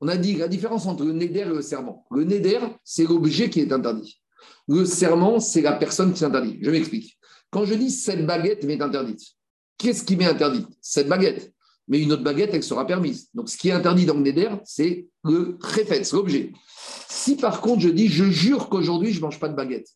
[0.00, 2.06] On a dit la différence entre le neder et le serment.
[2.10, 4.20] Le neder, c'est l'objet qui est interdit.
[4.66, 6.58] Le serment, c'est la personne qui s'interdit.
[6.60, 7.18] Je m'explique.
[7.50, 9.22] Quand je dis cette baguette m'est interdite,
[9.78, 10.66] qu'est-ce qui m'est interdit?
[10.80, 11.53] Cette baguette.
[11.88, 13.28] Mais une autre baguette, elle sera permise.
[13.34, 16.52] Donc, ce qui est interdit dans le neder, c'est le c'est l'objet.
[17.08, 19.88] Si par contre je dis, je jure qu'aujourd'hui, je ne mange pas de baguette,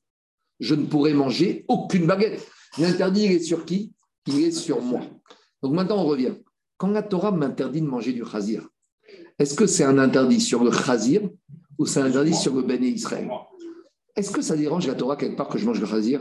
[0.61, 2.47] je ne pourrai manger aucune baguette.
[2.79, 3.93] L'interdit, il est sur qui?
[4.27, 5.01] Il est sur moi.
[5.63, 6.35] Donc maintenant, on revient.
[6.77, 8.69] Quand la Torah m'interdit de manger du chazir,
[9.39, 11.23] est-ce que c'est un interdit sur le chazir
[11.79, 13.29] ou c'est un interdit sur le béné Israël?
[14.17, 16.21] Est-ce que ça dérange la Torah quelque part que je mange le chazir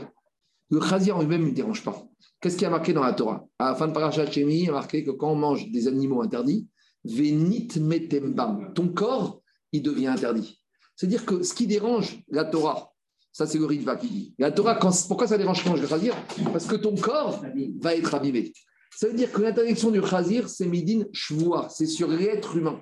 [0.69, 2.03] Le chazir en lui-même ne dérange pas.
[2.41, 3.47] Qu'est-ce qui a marqué dans la Torah?
[3.57, 5.87] À la fin de Parashat Shemi, il y a marqué que quand on mange des
[5.87, 6.67] animaux interdits,
[7.03, 10.61] venit metembam, ton corps, il devient interdit.
[10.95, 12.91] C'est-à-dire que ce qui dérange la Torah,
[13.31, 14.35] ça c'est le Ritva qui dit.
[14.39, 16.15] La Torah, pourquoi ça dérange quand je le chazir
[16.51, 17.41] Parce que ton corps
[17.81, 18.51] va être abîmé.
[18.95, 22.79] Ça veut dire que l'interdiction du chazir, c'est midin shvoua, c'est sur l'être humain.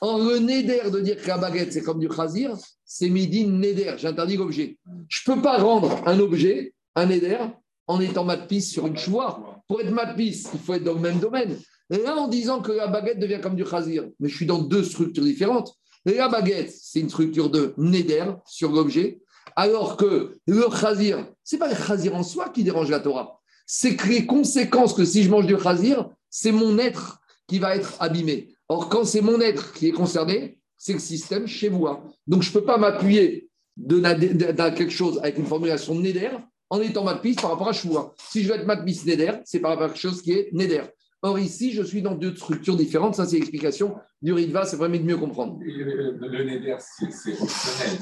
[0.00, 3.96] En le neder de dire que la baguette, c'est comme du chazir, c'est midin neder,
[3.98, 4.78] j'interdis l'objet.
[5.08, 7.38] Je ne peux pas rendre un objet, un neder,
[7.86, 9.62] en étant matpis sur une shvoua.
[9.68, 11.58] Pour être matpis, il faut être dans le même domaine.
[11.90, 14.60] Et là, en disant que la baguette devient comme du chazir, mais je suis dans
[14.60, 15.74] deux structures différentes.
[16.04, 19.20] la baguette, c'est une structure de neder sur l'objet,
[19.56, 23.42] alors que le chazir, ce n'est pas le chazir en soi qui dérange la Torah
[23.66, 27.74] c'est que les conséquences que si je mange du chazir, c'est mon être qui va
[27.74, 28.54] être abîmé.
[28.68, 31.68] Or, quand c'est mon être qui est concerné, c'est le système chez.
[31.68, 32.00] Hein.
[32.26, 36.30] Donc, je ne peux pas m'appuyer dans quelque chose avec une formulation Neder
[36.72, 38.14] en étant matpis par rapport à Choua.
[38.30, 40.84] Si je veux être matpis Neder, c'est par rapport à quelque chose qui est Neder.
[41.20, 43.14] Or, ici, je suis dans deux structures différentes.
[43.14, 44.64] Ça, c'est l'explication du Ritva.
[44.64, 45.58] C'est vraiment de mieux comprendre.
[45.60, 47.98] Le, le, Neder, c'est optionnel.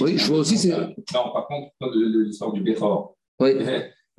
[0.00, 0.56] Oui, je vois aussi.
[0.56, 0.70] c'est...
[0.70, 3.16] Non, par contre, l'histoire du Béhor.
[3.38, 3.50] Oui.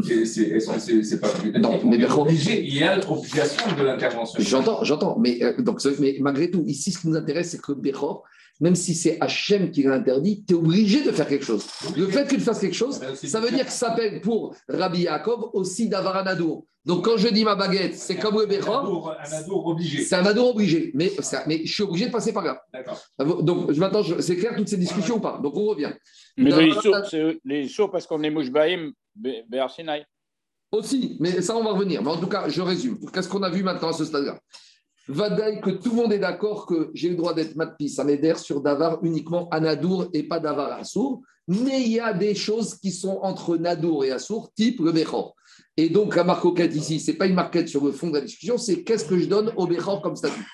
[0.04, 1.28] C'est pas
[1.60, 4.41] non, mais obligé, il y a l'obligation de l'intervention.
[4.41, 7.72] J'entends, j'entends, mais, euh, donc, mais malgré tout, ici, ce qui nous intéresse, c'est que
[7.72, 8.24] Bechor,
[8.62, 11.65] même si c'est Hachem qui l'interdit, tu es obligé de faire quelque chose.
[11.97, 15.50] Le fait qu'il fasse quelque chose, ça veut dire que ça s'appelle pour Rabbi Yaakov
[15.54, 16.65] aussi d'Avaranadour.
[16.86, 19.15] Donc quand je dis ma baguette, c'est comme le Bechor.
[19.19, 20.04] Un adour obligé.
[20.04, 22.63] C'est un adour obligé, mais, ça, mais je suis obligé de passer par là.
[22.74, 23.43] D'accord.
[23.43, 25.39] Donc je m'attends, c'est clair toutes ces discussions ou pas?
[25.43, 25.91] Donc on revient.
[26.38, 26.52] Mais
[27.43, 30.06] les sourds, parce qu'on est Mouchbaïm, Béarsinaï.
[30.71, 32.02] Aussi, mais ça, on va revenir.
[32.02, 32.97] Mais en tout cas, je résume.
[33.12, 34.39] Qu'est-ce qu'on a vu maintenant à ce stade-là?
[35.12, 38.62] Vadaï, que tout le monde est d'accord que j'ai le droit d'être matpis à sur
[38.62, 41.21] Davar uniquement à Nadour et pas Davar à Assour.
[41.47, 45.36] Mais il y a des choses qui sont entre Nadour et Assour, type le Bechor.
[45.76, 48.21] Et donc, la marquette ici, ce n'est pas une marquette sur le fond de la
[48.21, 50.45] discussion, c'est qu'est-ce que je donne au Bechor comme statut.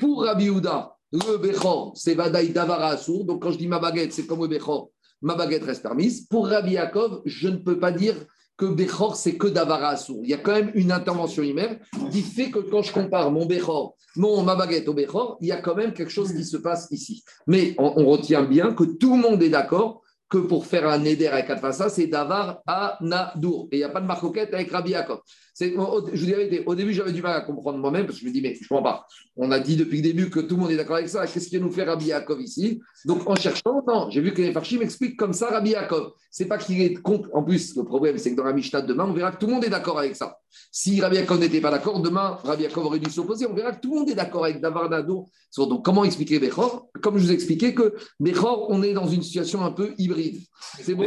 [0.00, 3.24] Pour Rabbi Houda, le Bechor, c'est Vadaï Davar à Assour.
[3.26, 6.26] Donc, quand je dis ma baguette, c'est comme le Bechor, ma baguette reste permise.
[6.26, 8.14] Pour Rabbi Yaakov, je ne peux pas dire
[8.56, 9.96] que Bechor, c'est que Davara.
[10.22, 11.78] Il y a quand même une intervention humaine
[12.10, 15.52] qui fait que quand je compare mon Bechor, mon, ma baguette au Bechor, il y
[15.52, 17.22] a quand même quelque chose qui se passe ici.
[17.46, 21.28] Mais on, retient bien que tout le monde est d'accord que pour faire un Neder
[21.28, 23.68] avec ça, c'est Davar à Nadour.
[23.70, 25.20] Et il n'y a pas de marcoquette avec Rabbi Yaakov.
[25.58, 28.32] Je vous dirais, au début, j'avais du mal à comprendre moi-même parce que je me
[28.32, 29.06] dis, mais je ne comprends pas.
[29.36, 31.26] On a dit depuis le début que tout le monde est d'accord avec ça.
[31.26, 32.80] Qu'est-ce qui nous fait Rabbi Yaakov ici?
[33.04, 36.12] Donc, en cherchant, non, j'ai vu que les Farchim m'expliquent comme ça Rabbi Yaakov.
[36.30, 37.30] C'est pas qu'il est contre.
[37.32, 39.54] En plus, le problème, c'est que dans la Mishnah demain, on verra que tout le
[39.54, 40.38] monde est d'accord avec ça.
[40.70, 43.46] Si Rabbi Yaakov n'était pas d'accord, demain, Rabbi Yaakov aurait dû s'opposer.
[43.46, 45.30] On verra que tout le monde est d'accord avec Davar Nadour.
[45.56, 46.88] Donc, comment expliquer Bechor?
[47.02, 50.42] Comme je vous expliquais que Bechor, on est dans une situation un peu hybride.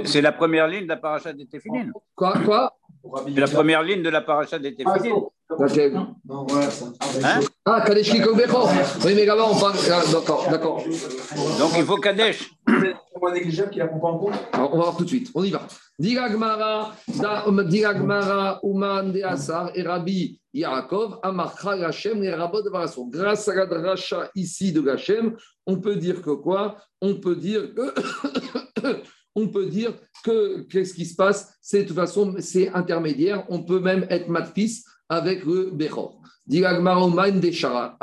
[0.05, 1.91] C'est la première ligne de la paracha des Téphilines.
[2.15, 2.75] Quoi, quoi?
[3.25, 5.13] C'est la première ligne de la paracha des Téphilines.
[5.51, 8.11] Hein ah, Kadesh.
[8.13, 9.75] Oui, mais là-bas, on parle.
[9.91, 10.83] Ah, d'accord, d'accord.
[11.57, 12.51] Donc, il faut Kadesh.
[13.71, 15.31] qui la prend pas en compte On va voir tout de suite.
[15.33, 15.61] On y va.
[15.97, 16.93] Diragmara,
[17.65, 22.69] Diragmara, Uman de Asar et Rabbi Yaakov, Amarcha Hachem et Rabot de
[23.11, 25.35] Grâce à la dracha ici de Hachem,
[25.65, 26.77] on peut dire que quoi?
[27.01, 27.93] On peut dire que.
[29.35, 31.53] On peut dire que qu'est-ce qui se passe?
[31.61, 33.45] C'est de toute façon, c'est intermédiaire.
[33.49, 36.21] On peut même être matfis avec le Bechor.
[36.47, 37.97] De Shara.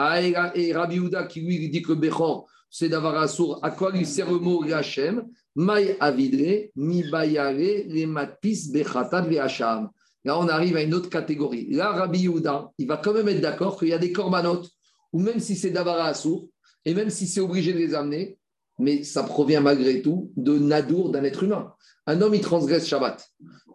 [0.55, 3.59] Et Rabbi Uda qui lui dit que Bechor, c'est d'avoir assour.
[3.63, 5.25] À quoi lui sert le mot Hachem
[5.57, 9.89] Maï avidre, mi bayare, les matpis bechatat hacham.
[10.23, 11.69] Là, on arrive à une autre catégorie.
[11.71, 14.69] Là, Rabbi Yehuda, il va quand même être d'accord qu'il y a des corbanotes,
[15.13, 16.51] ou même si c'est d'Avara Assour,
[16.85, 18.37] et même si c'est obligé de les amener,
[18.79, 21.73] mais ça provient malgré tout de Nadour, d'un être humain.
[22.07, 23.27] Un homme, il transgresse Shabbat,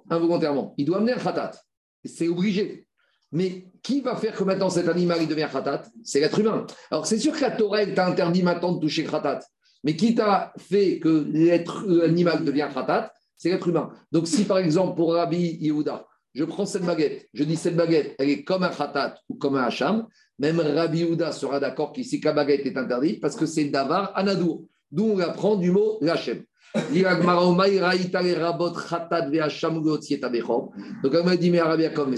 [0.09, 0.73] involontairement.
[0.77, 1.51] Il doit amener un khatat.
[2.05, 2.87] C'est obligé.
[3.31, 5.83] Mais qui va faire que maintenant cet animal il devient khatat?
[6.03, 6.65] C'est l'être humain.
[6.89, 9.39] Alors c'est sûr que la Torah t'a interdit maintenant de toucher khatat.
[9.83, 11.27] Mais qui t'a fait que
[11.87, 13.11] l'animal devient khatat?
[13.37, 13.91] C'est l'être humain.
[14.11, 18.15] Donc si par exemple pour Rabbi Yehuda, je prends cette baguette, je dis cette baguette,
[18.17, 20.07] elle est comme un khatat ou comme un hacham,
[20.39, 24.65] même Rabbi Houda sera d'accord qu'ici, la baguette est interdite parce que c'est davar anadour,
[24.91, 26.43] d'où on apprend du mot lachem.
[26.73, 27.03] Donc, elle
[31.25, 32.15] m'a dit, mais Arabi Yaakov, mais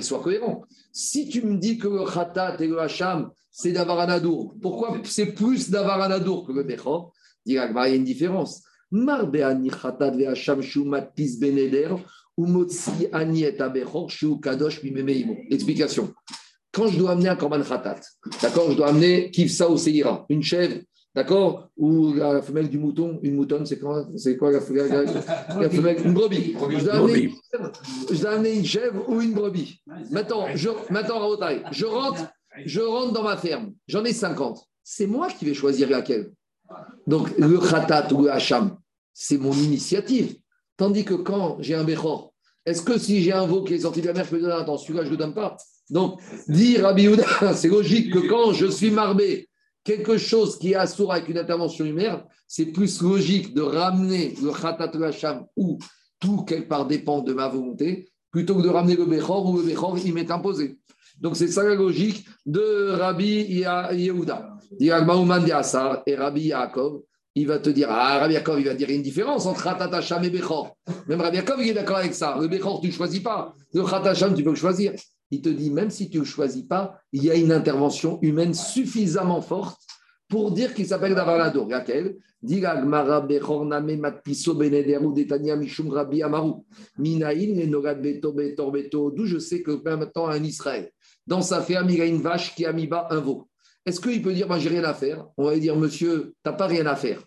[0.00, 0.64] sois cohérent.
[0.92, 5.32] Si tu me dis que le khatat et le hacham, c'est d'avar anadour, pourquoi c'est
[5.32, 7.12] plus d'avar anadour que le bechor
[7.46, 8.62] il y a une différence.
[8.90, 10.62] Marbe ani khatat ve hacham
[11.40, 11.94] beneder
[13.12, 14.80] ani et abechor shu kadosh.
[15.50, 16.14] Explication.
[16.72, 18.00] Quand je dois amener un korban khatat,
[18.40, 20.80] d'accord, je dois amener kivsa ou seira, une chèvre,
[21.14, 21.68] D'accord?
[21.76, 25.70] Ou la femelle du mouton, une moutonne, c'est quoi, c'est quoi la, femelle, la- la
[25.70, 26.56] femelle Une brebis.
[26.70, 27.32] Je dois, amener,
[28.10, 29.80] je dois amener une chèvre ou une brebis.
[30.10, 32.22] Maintenant, je, maintenant Rabotai, je rentre,
[32.64, 33.74] je rentre dans ma ferme.
[33.86, 34.58] J'en ai 50.
[34.82, 36.32] C'est moi qui vais choisir laquelle.
[37.06, 38.76] Donc, le khatat ou le hacham,
[39.12, 40.36] c'est mon initiative.
[40.76, 42.32] Tandis que quand j'ai un béchor,
[42.66, 44.52] est-ce que si j'ai un veau qui est sorti de la mer, je peux dire,
[44.56, 45.56] attends, celui-là, je ne le donne pas?
[45.90, 47.24] Donc, dit Rabbi Yehuda,
[47.54, 49.48] c'est logique que quand je suis marbé,
[49.84, 54.50] quelque chose qui est assourd avec une intervention humaine, c'est plus logique de ramener le
[54.50, 55.78] khatat ou hacham où
[56.18, 59.62] tout quelque part dépend de ma volonté, plutôt que de ramener le béchor où le
[59.64, 60.78] béchor, il m'est imposé.
[61.20, 64.56] Donc, c'est ça la logique de Rabbi Yehuda.
[64.80, 64.90] Et
[66.16, 67.02] Rabbi Yaakov,
[67.36, 70.24] il va te dire, ah, Rabbi Yaakov, il va dire, une différence entre Khatat Hacham
[70.24, 70.76] et Bechor.
[71.06, 72.36] Même Rabbi Yaakov, il est d'accord avec ça.
[72.40, 73.54] Le Bechor, tu ne choisis pas.
[73.72, 74.92] Le Khatat Hacham, tu peux choisir.
[75.34, 78.54] Il te dit, même si tu ne choisis pas, il y a une intervention humaine
[78.54, 79.80] suffisamment forte
[80.28, 81.68] pour dire qu'il s'appelle Davarado.
[81.68, 82.18] Laquelle.
[82.40, 82.56] D'où
[89.26, 90.92] je sais que maintenant, un Israël,
[91.26, 93.48] dans sa ferme, il a une vache qui a mis bas un veau.
[93.84, 95.26] Est-ce qu'il peut dire, moi, j'ai rien à faire?
[95.36, 97.20] On va lui dire, monsieur, tu n'as pas rien à faire.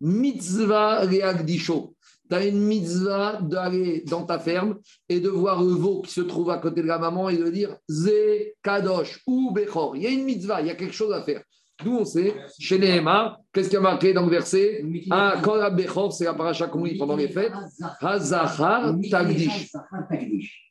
[0.00, 1.94] Mitzvah reagdisho.
[2.30, 6.20] Tu as une mitzvah d'aller dans ta ferme et de voir le veau qui se
[6.20, 9.96] trouve à côté de la maman et de dire Ze Kadosh ou Bechor.
[9.96, 11.42] Il y a une mitzvah, il y a quelque chose à faire.
[11.84, 15.58] D'où on sait, chez Nehema, qu'est-ce qu'il y a marqué dans le verset Ah, quand
[15.72, 17.52] Bechor, c'est la paracha qu'on lit pendant les fêtes,
[18.00, 19.72] Hazachar Tagdish.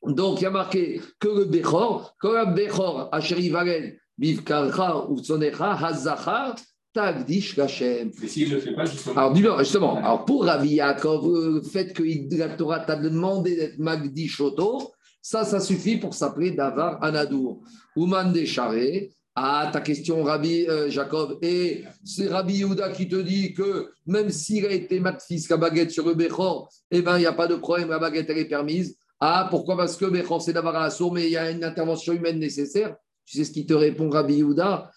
[0.04, 5.74] Donc, il y a marqué que le Bechor, quand Bechor, Asheri Valen, Bivkarcha ou Tsonecha,
[5.74, 6.56] Hazachar,
[6.94, 8.12] Tagdish Lachem.
[8.22, 9.16] Mais s'il ne le fait pas, justement.
[9.16, 12.04] Alors, justement, alors pour Rabbi Yaakov, le fait que
[12.38, 17.62] la Torah t'a demandé d'être Magdish Oto, ça, ça suffit pour s'appeler Davar Anadour.
[17.96, 23.54] Ouman Descharé, ah, ta question, Rabbi euh, Jacob, et c'est Rabbi Yehuda qui te dit
[23.54, 27.26] que même s'il a été matfis la baguette sur le Bechor, eh ben, il n'y
[27.26, 28.98] a pas de problème, la baguette, elle est permise.
[29.20, 29.78] Ah, pourquoi?
[29.78, 32.96] Parce que Bechor, c'est Davar Assour, mais il y a une intervention humaine nécessaire.
[33.26, 34.92] Tu sais ce qui te répond, Rabbi Yehuda?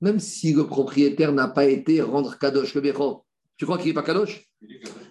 [0.00, 3.26] Même si le propriétaire n'a pas été rendre Kadosh le Bechor,
[3.58, 4.50] tu crois qu'il n'est pas Kadosh?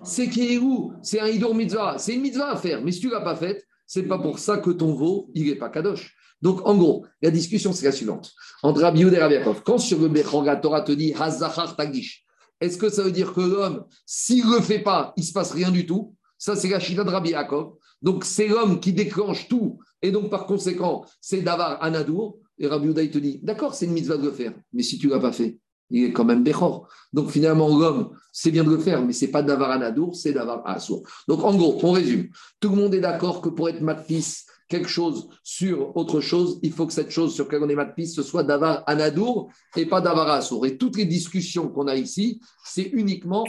[0.04, 2.82] C'est Kirou, c'est un Hidur Mitzvah, c'est une Mitzvah à faire.
[2.82, 5.46] Mais si tu ne l'as pas faite, c'est pas pour ça que ton veau, il
[5.46, 6.16] n'est pas Kadosh.
[6.42, 8.32] Donc, en gros, la discussion, c'est la suivante.
[8.64, 12.26] Entre Rabbi et Rabbi quand sur le Bechor, la Torah te dit Hazachar Tagish,
[12.60, 15.34] est-ce que ça veut dire que l'homme, s'il ne le fait pas, il ne se
[15.34, 16.16] passe rien du tout?
[16.38, 17.76] Ça, c'est la Shita de Rabbi Yaakov.
[18.02, 19.80] Donc, c'est l'homme qui déclenche tout.
[20.02, 22.40] Et donc, par conséquent, c'est Davar Anadour.
[22.58, 24.54] Et Rabbi Yehuda, il te dit D'accord, c'est une mitzvah de le faire.
[24.74, 25.60] Mais si tu ne l'as pas fait,
[25.90, 26.88] il est quand même Bechor.
[27.14, 30.32] Donc, finalement, l'homme, c'est bien de le faire, mais ce n'est pas Davar Anadour, c'est
[30.32, 31.04] Davar Assour.
[31.28, 32.30] Donc, en gros, on résume.
[32.60, 36.72] Tout le monde est d'accord que pour être matfis, quelque chose sur autre chose, il
[36.72, 40.00] faut que cette chose sur laquelle on est matfis, ce soit Davar Anadour et pas
[40.00, 40.66] Davar Assour.
[40.66, 43.46] Et toutes les discussions qu'on a ici, c'est uniquement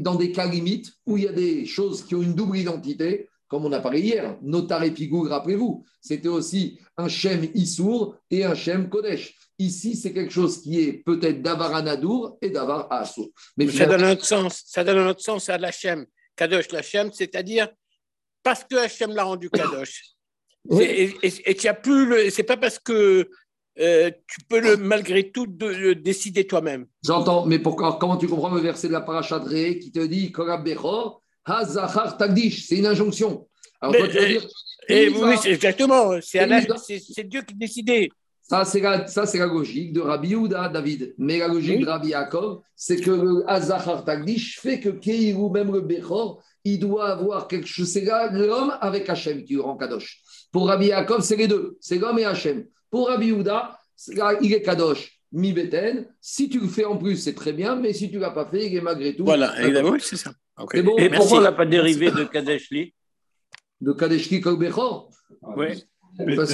[0.00, 3.28] dans des cas limites où il y a des choses qui ont une double identité,
[3.48, 4.38] comme on a parlé hier.
[4.42, 9.34] Notar et Pigou, rappelez-vous, c'était aussi un Shem Issour et un Shem Kodesh.
[9.58, 13.30] Ici, c'est quelque chose qui est peut-être Davar Anadour et Davar Assour.
[13.56, 14.62] Mais Ça donne un autre sens.
[14.66, 16.06] Ça donne un autre sens à l'Hachem.
[16.36, 17.68] Kadosh l'Hachem, c'est-à-dire
[18.44, 20.04] parce que Hachem l'a rendu Kadosh.
[20.70, 20.82] Oui.
[20.84, 22.30] Et- Et et plus le.
[22.30, 23.30] C'est pas parce que
[23.78, 26.86] euh, tu peux le malgré tout de, le décider toi-même.
[27.04, 30.00] J'entends, mais pourquoi, comment tu comprends le verset de la paracha de Ré qui te
[30.04, 33.46] dit Korab Bechor, Hazachar Tagdish C'est une injonction.
[33.80, 34.48] Alors Mais, toi, tu vas dire,
[34.88, 36.12] Et exactement.
[36.20, 38.08] C'est Dieu qui décidait.
[38.42, 41.14] ça c'est la, logique de Rabbi Yehuda, David.
[41.18, 41.84] Mais la logique Oui.
[41.84, 46.78] de Rabbi Yaakov, c'est que le Hazachar Tagdish fait que Keirou, même le Bechor, il
[46.78, 47.88] doit avoir quelque chose.
[47.88, 50.20] C'est l'homme avec Hachem qui rend Kadosh.
[50.52, 51.76] Pour Rabbi Yaakov, c'est les deux.
[51.80, 52.64] C'est l'homme et Hachem.
[52.90, 53.78] Pour Rabbi Yehuda,
[54.40, 55.14] il est Kadosh.
[55.30, 56.06] Mi Beten.
[56.20, 58.46] Si tu le fais en plus, c'est très bien, mais si tu ne l'as pas
[58.46, 59.24] fait, il est malgré tout.
[59.26, 59.54] Voilà,
[60.00, 60.32] c'est ça.
[60.82, 60.96] Bon.
[60.98, 61.16] Et Merci.
[61.18, 62.94] pourquoi on n'a pas dérivé de Kadeshli
[63.80, 65.08] de Kadeshki Kol Bechor
[65.56, 65.76] Ouais.
[66.34, 66.52] Parce-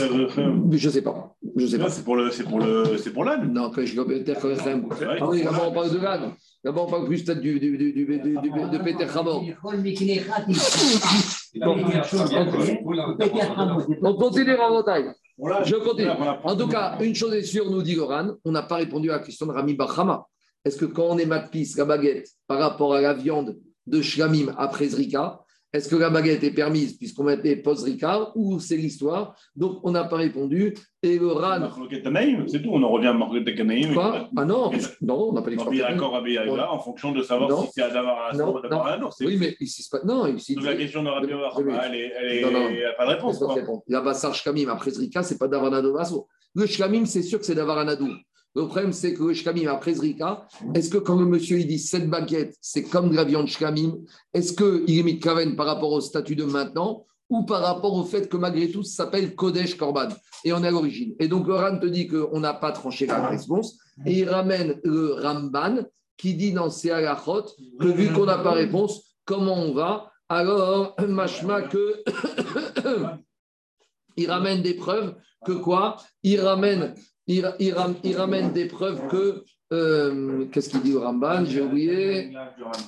[0.73, 1.35] Je sais pas.
[1.57, 1.89] Je sais pas.
[1.89, 3.51] c'est pour le, c'est pour le, c'est pour l'âne.
[3.51, 5.19] Non, vrai.
[5.21, 6.33] Ah oui, d'abord, on parle de l'âne.
[6.63, 9.43] D'abord, on parle plus peut-être du, du, du, du, du- du- de Peter Hamor.
[14.03, 15.13] On continue en montagne.
[15.65, 16.09] Je continue.
[16.45, 19.15] En tout cas, une chose est sûre, nous dit Goran, on n'a pas répondu à
[19.15, 20.27] la question de Rami Bachama.
[20.65, 24.55] Est-ce que quand on est matpis, la baguette, par rapport à la viande de shlamim
[24.59, 25.41] après Zrika,
[25.73, 29.35] est-ce que la baguette est permise puisqu'on mettait post-Zrika ou c'est l'histoire?
[29.57, 30.73] Donc, on n'a pas répondu.
[31.03, 31.69] Et le Ran.
[32.47, 33.93] C'est tout, on en revient à Marloquet Tanaïm.
[33.93, 34.29] Quoi?
[34.37, 34.71] Ah non,
[35.03, 35.89] non, on n'a pas On l'expérience.
[35.89, 37.63] est d'accord Rabbi Yaïla en fonction de savoir Non.
[37.65, 39.11] si c'est Adavar à Non, ou Adavar à non.
[39.11, 40.05] c'est- Oui, mais ici, c'est pas.
[40.07, 40.55] Non, ici.
[40.55, 41.37] Donc la question de Rabbi elle
[42.53, 43.39] n'a pas de réponse.
[43.39, 43.55] Quoi.
[43.55, 43.83] répondre.
[43.89, 46.29] La Bassar Shkamim après Zrika, ce n'est pas Davanado Vaso.
[46.55, 48.09] Le Shkamim, c'est sûr que c'est Davanadou.
[48.55, 51.79] Le problème, c'est que le Shkamim après Zrika, est-ce que quand le monsieur il dit
[51.79, 53.97] cette baguette, c'est comme de la viande Shkamim,
[54.33, 57.95] est-ce qu'il est mis de Kaven par rapport au statut de maintenant ou par rapport
[57.95, 60.09] au fait que malgré tout, ça s'appelle Kodesh Korban
[60.45, 61.15] et on est à l'origine?
[61.19, 64.81] Et donc, le Ran te dit qu'on n'a pas tranché la réponse et il ramène
[64.85, 65.85] le Ramban
[66.17, 67.47] qui dit dans ses halachot
[67.81, 70.13] que vu qu'on n'a pas réponse, comment on va?
[70.29, 72.03] Alors, machma que.
[74.17, 75.97] il ramène des preuves que quoi?
[76.23, 76.95] Il ramène,
[77.27, 79.43] il, il ram- il ramène des preuves que.
[79.73, 82.31] euh, Qu'est-ce qu'il dit au Ramban J'ai oublié.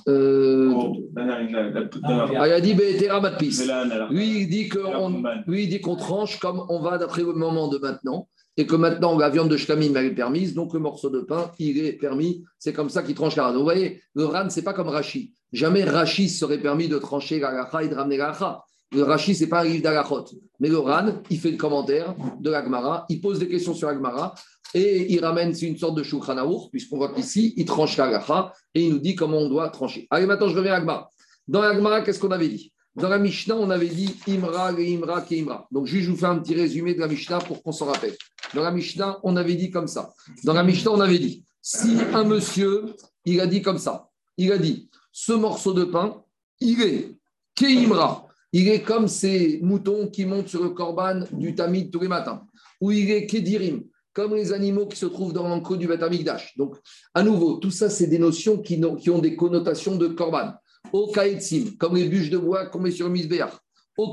[0.09, 0.73] Euh,
[2.37, 3.59] ah, il a dit Be'etera matpis.
[4.11, 5.23] Lui, il dit qu'on
[5.81, 8.29] qu'on tranche comme on va d'après le moment de maintenant.
[8.59, 11.79] Et que maintenant, la viande de shkamim est permise, donc le morceau de pain, il
[11.85, 12.43] est permis.
[12.59, 13.53] C'est comme ça qu'il tranche la.
[13.53, 15.35] Vous voyez, le ran, c'est pas comme Rashi.
[15.53, 18.65] Jamais Rashi serait permis de trancher la et de ramener la.
[18.93, 20.25] Le Rashi, c'est pas un livre d'Alachot.
[20.61, 24.35] Mais le ran, il fait le commentaire de l'Agmara, il pose des questions sur l'Agmara
[24.75, 28.53] et il ramène, c'est une sorte de Aruch, puisqu'on voit qu'ici, il tranche la gacha
[28.75, 30.07] et il nous dit comment on doit trancher.
[30.11, 31.11] Allez, maintenant, je reviens à l'Agmara.
[31.49, 32.73] Dans l'Agmara, qu'est-ce qu'on avait dit?
[32.95, 35.69] Dans la Mishnah, on avait dit Imra, Imra, Imra.
[35.71, 38.17] Donc, juste, je vous fais un petit résumé de la Mishnah pour qu'on s'en rappelle.
[38.55, 40.15] Dans la Mishnah, on avait dit comme ça.
[40.45, 42.95] Dans la Mishnah, on avait dit si un monsieur,
[43.25, 46.23] il a dit comme ça, il a dit ce morceau de pain,
[46.61, 47.15] il est
[47.55, 48.26] Keimra.
[48.59, 52.41] Il est comme ces moutons qui montent sur le corban du Tamid tous les matins.
[52.81, 53.83] Ou il est Kedirim,
[54.15, 56.57] comme les animaux qui se trouvent dans l'enclos du Beth Amikdash.
[56.57, 56.75] Donc,
[57.13, 60.55] à nouveau, tout ça, c'est des notions qui, ont des connotations de corban.
[60.95, 61.13] Au
[61.79, 63.53] comme les bûches de bois qu'on met sur le Misbéach.
[63.99, 64.11] Au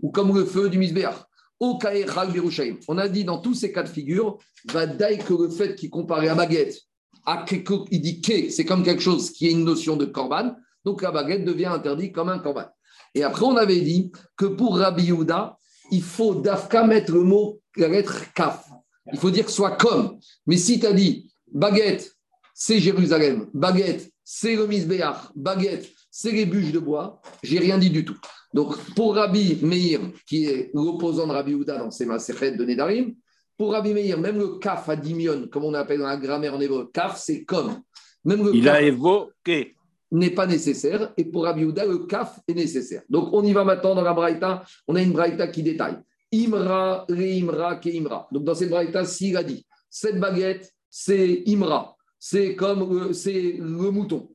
[0.00, 1.16] ou comme le feu du Misbéach.
[1.58, 2.76] Au Kaechal Birushaim.
[2.86, 4.38] On a dit dans tous ces cas de figure,
[4.70, 6.78] va que le fait qu'il compare la baguette
[7.26, 7.44] à
[7.90, 11.10] il dit que c'est comme quelque chose qui est une notion de korban, donc la
[11.10, 12.66] baguette devient interdite comme un korban.
[13.14, 15.58] Et après, on avait dit que pour Rabbi Yehuda,
[15.90, 18.68] il faut d'Afka mettre le mot, la lettre kaf.
[19.12, 20.18] Il faut dire que ce soit comme.
[20.46, 22.16] Mais si tu as dit baguette,
[22.54, 27.90] c'est Jérusalem, baguette, c'est le Misbéach, baguette, c'est les bûches de bois, j'ai rien dit
[27.90, 28.16] du tout.
[28.54, 33.14] Donc, pour Rabbi Meir, qui est l'opposant de Rabbi Yehuda dans ses Maserhet de Nedarim,
[33.56, 36.60] pour Rabbi Meir, même le kaf à dimion, comme on appelle dans la grammaire en
[36.60, 37.82] hébreu, kaf, c'est comme.
[38.24, 39.74] Même le Il kaf a évoqué.
[40.12, 43.02] N'est pas nécessaire, et pour Rabbi le kaf est nécessaire.
[43.08, 44.64] Donc, on y va maintenant dans la braïta.
[44.86, 45.96] On a une braïta qui détaille.
[46.32, 48.28] Imra, re imra, ke imra.
[48.30, 53.56] Donc, dans cette braïta, s'il a dit, cette baguette, c'est imra, c'est comme le- c'est
[53.58, 54.28] le mouton.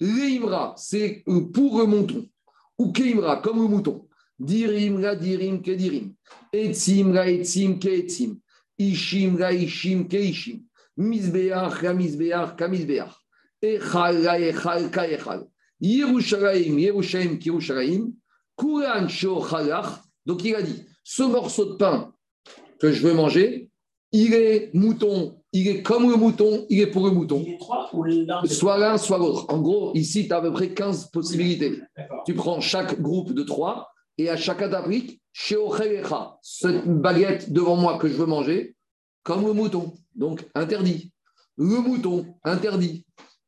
[0.00, 2.26] Le imra, c'est euh, pour le mouton.
[2.78, 4.06] Ou ke imra, comme le mouton.
[4.38, 6.12] Dirim, la dirim, ke dirim.
[6.52, 8.40] Etzim, la etzim, ke etzim.
[8.76, 10.64] Ishim, la ishim, ke ishim.
[10.98, 13.14] Misbeach, la misbeach, ka misbeach.
[20.26, 22.12] Donc il a dit, ce morceau de pain
[22.78, 23.70] que je veux manger,
[24.12, 27.44] il est mouton, il est comme le mouton, il est pour le mouton.
[28.46, 29.46] Soit l'un, soit l'autre.
[29.48, 31.80] En gros, ici, tu as à peu près 15 possibilités.
[32.24, 38.06] Tu prends chaque groupe de trois et à chez Ochelecha, cette baguette devant moi que
[38.08, 38.76] je veux manger,
[39.24, 39.92] comme le mouton.
[40.14, 41.10] Donc, interdit.
[41.56, 43.04] Le mouton, interdit.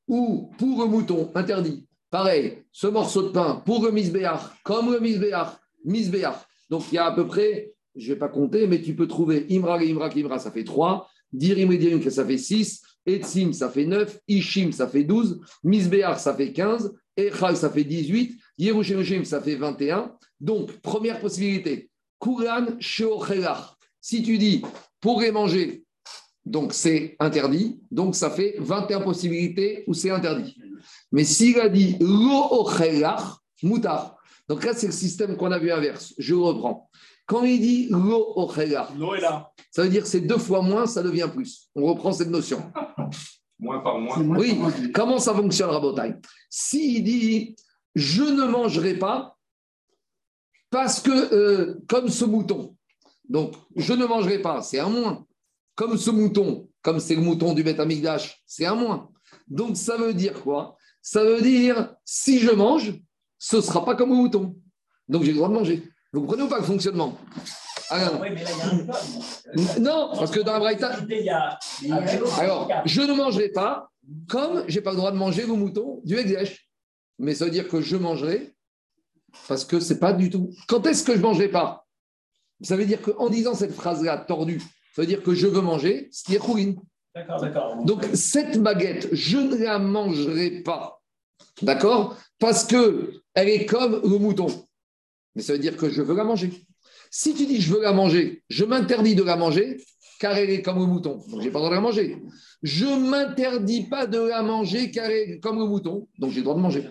[0.08, 1.86] Ou pour le mouton, interdit.
[2.10, 6.36] Pareil, ce morceau de pain pour le misbéach, comme le misbéach, misbéach.
[6.70, 9.06] Donc, il y a à peu près, je ne vais pas compter, mais tu peux
[9.06, 11.08] trouver Imra, Imra, Imra, ça fait 3.
[11.32, 12.82] Dirim et Dirim, ça fait 6.
[13.06, 14.18] Etzim, ça fait 9.
[14.28, 15.40] Ishim, ça fait 12.
[15.64, 16.94] Misbéach, ça fait 15.
[17.16, 18.38] Echal, ça fait 18.
[18.58, 20.12] Yerushalayim, ça fait 21.
[20.40, 21.90] Donc, première possibilité.
[22.20, 23.76] Kuran sheochelach.
[24.00, 24.62] Si tu dis
[25.00, 25.84] pourrait manger,
[26.47, 27.80] donc c'est interdit.
[27.90, 30.57] Donc, ça fait 21 possibilités où c'est interdit.
[31.11, 32.64] Mais s'il a dit lo
[33.62, 34.16] mutar.
[34.49, 36.14] Donc là, c'est le système qu'on a vu inverse.
[36.18, 36.88] Je reprends.
[37.26, 38.49] Quand il dit lo
[39.70, 41.68] ça veut dire que c'est deux fois moins, ça devient plus.
[41.74, 42.62] On reprend cette notion.
[43.59, 44.20] Moins par moins.
[44.36, 44.61] Oui,
[44.92, 46.16] comment ça fonctionne, Rabotai?
[46.51, 47.57] S'il dit
[47.94, 49.34] je ne mangerai pas
[50.68, 52.76] parce que, euh, comme ce mouton,
[53.30, 55.26] donc je ne mangerai pas, c'est un moins.
[55.77, 59.11] Comme ce mouton, comme c'est le mouton du Beth Amikdash, c'est un moins.
[59.47, 60.77] Donc, ça veut dire quoi?
[61.03, 62.95] Ça veut dire, si je mange,
[63.39, 64.57] ce ne sera pas comme au mouton.
[65.09, 65.89] Donc, j'ai le droit de manger.
[66.12, 67.18] Vous comprenez ou pas le fonctionnement?
[67.91, 69.83] Alors, Oui, mais là, il y a un code.
[69.83, 70.97] Non, parce que dans la Braïta,
[72.39, 73.93] alors, je ne mangerai pas,
[74.29, 76.68] comme j'ai pas le droit de manger le mouton du exèche.
[77.18, 78.55] Mais ça veut dire que je mangerai,
[79.47, 80.51] parce que c'est pas du tout.
[80.66, 81.87] Quand est-ce que je mangerai pas?
[82.62, 84.62] Ça veut dire qu'en disant cette phrase-là tordue,
[84.97, 86.80] ça veut dire que je veux manger, ce qui est rouline.
[87.14, 87.84] D'accord, d'accord.
[87.84, 91.03] Donc, cette baguette, je ne la mangerai pas.
[91.61, 92.16] D'accord?
[92.38, 94.47] Parce que elle est comme le mouton.
[95.34, 96.51] Mais ça veut dire que je veux la manger.
[97.11, 99.76] Si tu dis je veux la manger, je m'interdis de la manger
[100.18, 101.22] car elle est comme le mouton.
[101.28, 102.16] Donc, j'ai pas le droit de la manger.
[102.62, 106.09] Je m'interdis pas de la manger car elle est comme le mouton.
[106.18, 106.88] Donc, j'ai le droit de manger.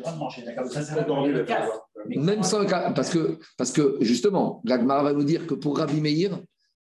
[2.05, 2.91] Même sans le cas.
[2.91, 6.39] Parce que, parce que justement, l'Agmara va nous dire que pour Rabbi Meir,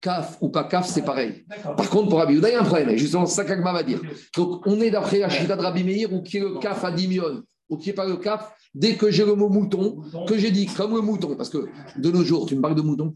[0.02, 1.46] kaf ou pas kaf, c'est pareil.
[1.64, 2.90] Par contre, pour Rabbi Yehuda, il y a un problème.
[2.90, 4.02] Et justement, ça qu'Agma va dire.
[4.36, 6.92] Donc, on est d'après la Shita de Rabbi Meir, ou qui est le kaf à
[6.92, 10.52] dimion, ou qui n'est pas le kaf, dès que j'ai le mot mouton, que j'ai
[10.52, 11.68] dit comme le mouton, parce que
[11.98, 13.16] de nos jours, tu me parles de mouton.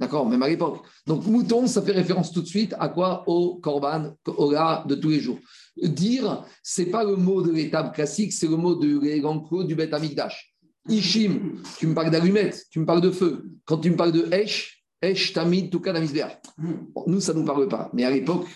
[0.00, 0.84] D'accord, même à l'époque.
[1.06, 3.22] Donc, mouton, ça fait référence tout de suite à quoi?
[3.28, 5.38] Au korban, au rat de tous les jours.
[5.80, 9.94] Dire, c'est pas le mot de l'étape classique, c'est le mot de l'Eganko du Beth
[9.94, 10.54] Amikdash.
[10.88, 13.44] Ishim, tu me parles d'allumettes, tu me parles de feu.
[13.64, 16.28] Quand tu me parles de Esh, Esh, Tamid, Touka, Damisber.
[16.56, 17.90] Bon, nous, ça ne nous parle pas.
[17.92, 18.46] Mais à l'époque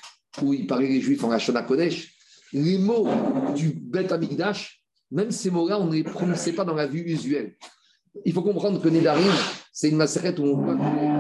[0.41, 2.15] où il parlait les Juifs en Hachana Kodesh,
[2.53, 3.09] les mots
[3.57, 4.81] du Beth Amikdash,
[5.11, 7.57] même ces mots-là, on ne les prononçait pas dans la vue usuelle.
[8.25, 9.33] Il faut comprendre que Nédarim,
[9.73, 10.45] c'est une massacrette où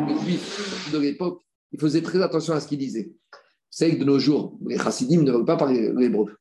[0.07, 3.11] les Juifs de l'époque, ils faisaient très attention à ce qu'ils disaient.
[3.69, 6.37] C'est que de nos jours, les chassidim ne veulent pas parler l'hébreu.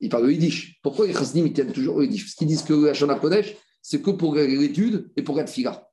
[0.00, 0.78] Ils parlent le yiddish.
[0.82, 2.24] Pourquoi les chassidim ils tiennent toujours au yiddish?
[2.24, 3.56] Parce qu'ils disent que le Hachana Kodesh,
[3.88, 5.88] c'est que pour l'étude et pour être fila.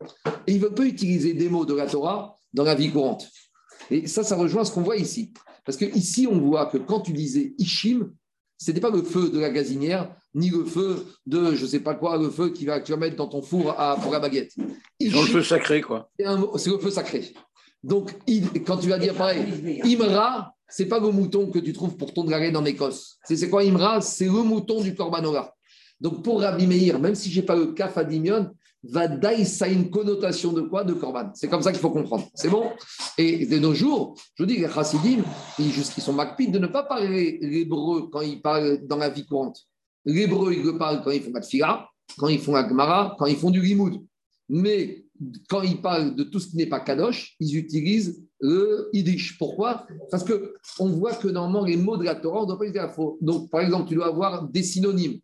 [0.47, 3.29] Et ils ne veulent pas utiliser des mots de la Torah dans la vie courante.
[3.91, 5.31] Et ça, ça rejoint ce qu'on voit ici.
[5.63, 8.11] Parce que ici, on voit que quand tu disais Ishim,
[8.57, 11.81] ce n'était pas le feu de la gazinière, ni le feu de je ne sais
[11.81, 14.11] pas quoi, le feu qui va, que tu vas mettre dans ton four à- pour
[14.11, 14.53] la baguette.
[14.57, 14.63] Ont
[14.99, 16.09] le Ishim, feu sacré, quoi.
[16.19, 17.31] c'est un mot- c'est le feu sacré.
[17.83, 21.95] Donc, il- quand tu vas dire pareil, Imra, c'est pas le mouton que tu trouves
[21.95, 23.17] pour ton dragon en Écosse.
[23.25, 24.01] C'est c'est quoi Imra?
[24.01, 25.52] C'est le mouton du Korbanora.
[26.03, 28.51] Donc, pour Rabbi Meir, même si je n'ai pas le kaf à Dimion,
[28.83, 30.83] Vadaï, ça a une connotation de quoi?
[30.83, 31.31] De Korban.
[31.33, 32.27] C'est comme ça qu'il faut comprendre.
[32.35, 32.69] C'est bon?
[33.17, 35.23] Et de nos jours, je dis, les chassidim,
[35.57, 39.61] ils, sont macpides de ne pas parler l'hébreu quand ils parlent dans la vie courante.
[40.03, 41.87] L'hébreu, ils le parlent quand ils font la tfila,
[42.17, 44.01] quand ils font la gemara, quand ils font du limoud.
[44.49, 45.05] Mais
[45.47, 49.37] quand ils parlent de tout ce qui n'est pas kadosh, ils utilisent le yiddish.
[49.37, 49.87] Pourquoi?
[50.11, 52.65] Parce que on voit que normalement, les mots de la Torah, on ne doit pas
[52.65, 53.17] les dire à faux.
[53.21, 55.19] Donc, par exemple, tu dois avoir des synonymes.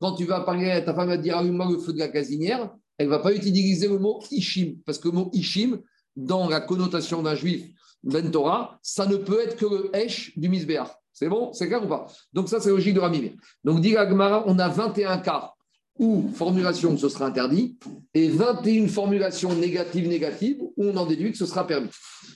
[0.00, 2.70] Quand tu vas parler, ta femme va te dire allume-moi le feu de la casinière,
[2.96, 4.76] elle ne va pas utiliser le mot ishim.
[4.84, 5.80] Parce que le mot ishim,
[6.16, 7.66] dans la connotation d'un juif,
[8.02, 10.88] ben Torah, ça ne peut être que le esh du misbéach.
[11.12, 12.06] C'est bon C'est clair ou pas?
[12.32, 13.32] Donc, ça, c'est logique de Ramimir.
[13.64, 15.52] Donc, dit la Gemara, on a 21 cas
[15.98, 17.76] où formulation ce sera interdit
[18.14, 21.90] et 21 formulations négatives-négatives où on en déduit que ce sera permis.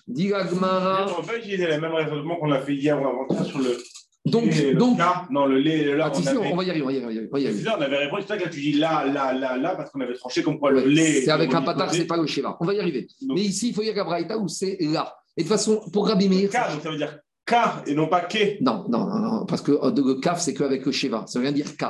[0.09, 3.45] Dit la Gemara, On pas utiliser les mêmes raisonnements qu'on a fait hier ou avant-hier
[3.45, 3.79] sur le.
[4.25, 4.99] Donc, le donc,
[5.31, 6.39] non, le lait le si, on, si, avait...
[6.53, 7.29] on va y arriver, on va y arriver.
[7.29, 7.59] on va y arriver.
[7.61, 8.23] C'est ça, on avait répondu.
[8.23, 10.61] C'est ça que là, tu dis là, là, là, là, parce qu'on avait tranché comme
[10.61, 11.23] quoi le Ouais, lait.
[11.23, 12.57] c'est avec un patard, c'est pas le schéma.
[12.61, 13.09] On va y arriver.
[13.23, 15.13] Donc- Mais ici, il faut y aller à Braïta où c'est là.
[15.37, 17.55] Et de toute façon, pour Rabbi Meir, K, donc ça veut dire K
[17.87, 18.59] et non pas K.
[18.61, 21.25] non, non, non, non, parce que le kaf, c'est qu'avec le Sheva.
[21.27, 21.85] Ça veut rien dire K.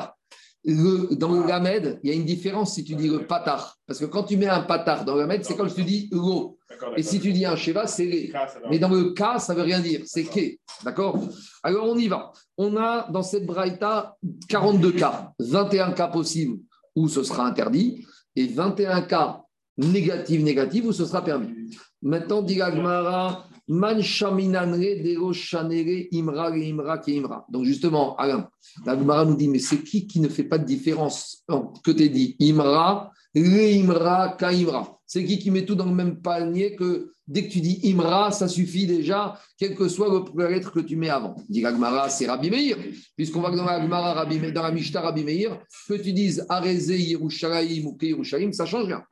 [0.65, 3.77] Le- dans le Lamed, il y a une différence si tu dis le patar.
[3.87, 6.09] Parce que quand tu mets un patar dans le Lamed, c'est comme si tu dis
[6.13, 6.57] l'eau.
[6.97, 8.33] Et si tu dis un Sheva, c'est les.
[8.71, 10.57] Mais dans le cas, ça ne veut rien dire, c'est que.
[10.85, 11.19] D'accord?
[11.63, 12.33] Alors on y va.
[12.57, 14.17] On a dans cette braïta
[14.49, 16.59] 42 cas, 21 cas possibles
[16.95, 18.05] où ce sera interdit
[18.37, 19.43] et 21 cas
[19.77, 21.77] négatifs, négatifs où ce sera permis.
[22.03, 27.47] Maintenant, dit la Gemara, Man shaminanre dero shanere imra le imra ke imra.
[27.49, 28.49] Donc justement, Alain,
[28.85, 31.93] la Gemara nous dit, mais c'est qui qui ne fait pas de différence entre que
[31.93, 34.99] tu dit Imra, le imra, ka imra?
[35.13, 38.33] C'est qui qui met tout dans le même panier que dès que tu dis Imra,
[38.33, 41.37] ça suffit déjà, quel que soit le lettre que tu mets avant.
[41.51, 42.79] Dit la Gemara, c'est Rabbi Meir,
[43.15, 46.47] puisqu'on va dans la Gemara, Rabbi Meir- dans la Mishnah Rabbi Meir, que tu dises
[46.49, 49.05] Areze Yerushalayim ou Yerushalayim, ça change rien.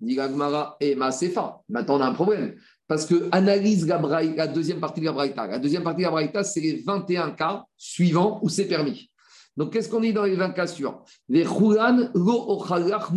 [0.00, 1.58] Dit la Gemara, et Sefa.
[1.68, 2.54] Maintenant, on a un problème.
[2.86, 4.00] Parce que analyse la,
[4.36, 5.44] la deuxième partie de la Braïta.
[5.48, 9.10] La deuxième partie de la Braïta, c'est les 21 cas suivants où c'est permis.
[9.56, 11.02] Donc, qu'est-ce qu'on dit dans les 20 cas suivants?
[11.28, 13.10] Les Khulan lo ochalach.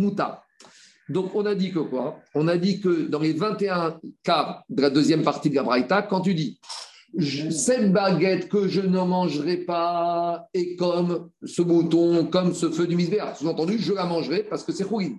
[1.12, 2.18] Donc, on a dit que quoi?
[2.34, 6.02] On a dit que dans les 21 cas de la deuxième partie de la Braïta,
[6.02, 6.58] quand tu dis
[7.50, 12.96] cette baguette que je ne mangerai pas est comme ce mouton, comme ce feu du
[12.96, 13.34] misbéa.
[13.34, 15.16] Sous-entendu, je la mangerai parce que c'est Khourin.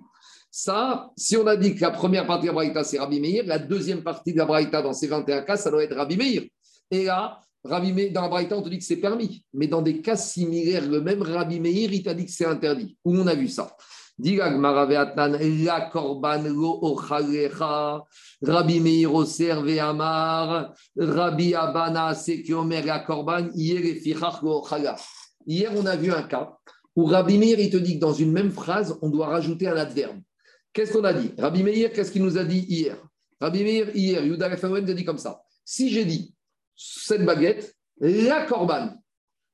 [0.50, 3.44] Ça, si on a dit que la première partie de la Braïta, c'est Rabbi Meir,
[3.46, 6.42] la deuxième partie de la Braïta, dans ces 21 cas, ça doit être Rabbi Meir.
[6.90, 9.44] Et là, Rabbi Meir, dans la Braïta, on te dit que c'est permis.
[9.52, 12.96] Mais dans des cas similaires, le même Rabbi Meir, il t'a dit que c'est interdit.
[13.04, 13.76] Où on a vu ça?
[14.18, 16.96] La korban lo.
[18.42, 20.74] Rabbi Meir oser ve'amar.
[20.96, 22.14] Rabbi Abana
[23.06, 23.50] korban.
[25.46, 26.56] Hier on a vu un cas
[26.96, 29.76] où Rabbi Meir, il te dit que dans une même phrase, on doit rajouter un
[29.76, 30.20] adverbe.
[30.72, 31.32] Qu'est-ce qu'on a dit?
[31.38, 32.96] Rabbi Meir, qu'est-ce qu'il nous a dit hier?
[33.40, 35.42] Rabbi Meir, hier, Yuda Refawen a dit comme ça.
[35.64, 36.34] Si j'ai dit
[36.76, 38.94] cette baguette, la korban.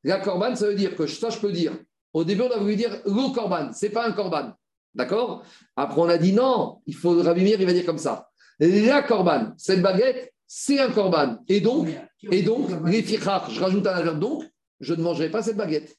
[0.05, 1.73] La korban, ça veut dire que ça, je peux dire.
[2.13, 4.53] Au début, on a voulu dire le korban, c'est pas un korban.
[4.95, 5.45] D'accord?
[5.77, 8.29] Après, on a dit non, il faut Rabbi il va dire comme ça.
[8.59, 11.39] La korban, cette baguette, c'est un korban.
[11.49, 11.89] Et donc,
[12.23, 14.45] les je rajoute un adverbe donc,
[14.81, 15.97] je ne mangerai pas cette baguette.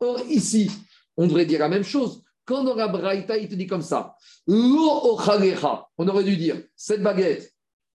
[0.00, 0.70] Or, ici,
[1.16, 2.22] on devrait dire la même chose.
[2.44, 4.16] Quand on a Braïta, il te dit comme ça.
[4.48, 7.54] On aurait dû dire cette baguette,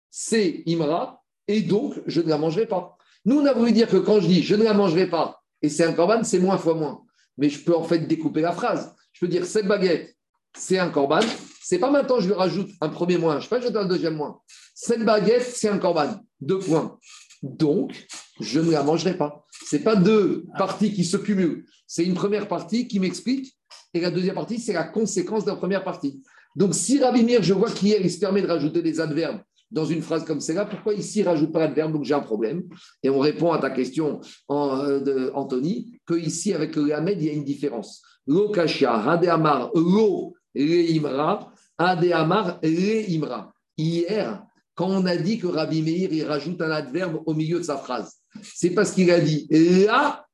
[0.09, 2.97] c'est Imra, et donc je ne la mangerai pas.
[3.25, 5.69] Nous, on a voulu dire que quand je dis je ne la mangerai pas, et
[5.69, 7.03] c'est un korban, c'est moins fois moins.
[7.39, 8.95] Mais je peux en fait découper la phrase.
[9.12, 10.14] Je peux dire cette baguette,
[10.57, 11.20] c'est un korban.
[11.62, 14.41] C'est pas maintenant je lui rajoute un premier moins, je peux ajouter un deuxième moins.
[14.74, 16.20] Cette baguette, c'est un korban.
[16.41, 16.99] Deux points.
[17.43, 18.07] Donc,
[18.41, 19.45] je ne la mangerai pas.
[19.68, 21.64] Ce n'est pas deux parties qui se cumulent.
[21.87, 23.57] C'est une première partie qui m'explique,
[23.95, 26.22] et la deuxième partie, c'est la conséquence de la première partie.
[26.55, 29.41] Donc, si Rabbi Meir, je vois qu'hier, il se permet de rajouter des adverbes
[29.71, 32.64] dans une phrase comme celle-là, pourquoi ici, il rajoute pas l'adverbe Donc, j'ai un problème.
[33.03, 37.27] Et on répond à ta question, en, euh, Anthony, que ici, avec le Hamed, il
[37.27, 38.03] y a une différence.
[38.27, 43.53] Lo kashia, hade amar, lo imra, hade amar, imra.
[43.77, 44.43] Hier,
[44.75, 47.77] quand on a dit que Rabbi Meir, il rajoute un adverbe au milieu de sa
[47.77, 50.27] phrase, c'est parce qu'il a dit la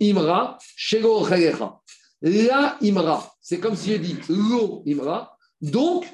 [0.00, 1.80] imra, chalecha.
[2.22, 3.32] La imra.
[3.40, 5.36] C'est comme si j'ai dit lo imra.
[5.60, 6.06] Donc,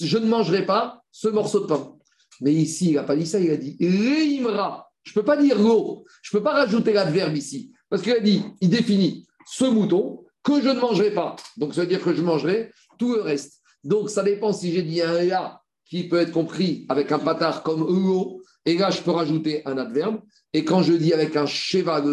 [0.00, 1.96] je ne mangerai pas ce morceau de pain.
[2.40, 4.90] Mais ici, il n'a pas dit ça, il a dit le imra.
[5.02, 6.04] Je ne peux pas dire lo.
[6.22, 7.72] Je ne peux pas rajouter l'adverbe ici.
[7.88, 11.36] Parce qu'il a dit, il définit ce mouton que je ne mangerai pas.
[11.56, 13.60] Donc, ça veut dire que je mangerai tout le reste.
[13.82, 17.62] Donc, ça dépend si j'ai dit un la qui peut être compris avec un patard
[17.62, 18.42] comme lo.
[18.64, 20.20] Et là, je peux rajouter un adverbe.
[20.52, 22.04] Et quand je dis avec un cheval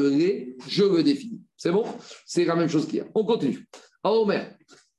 [0.68, 1.42] je le définis.
[1.56, 1.86] C'est bon?
[2.26, 3.06] C'est la même chose qu'il y a.
[3.14, 3.68] On continue.
[4.04, 4.56] Omer,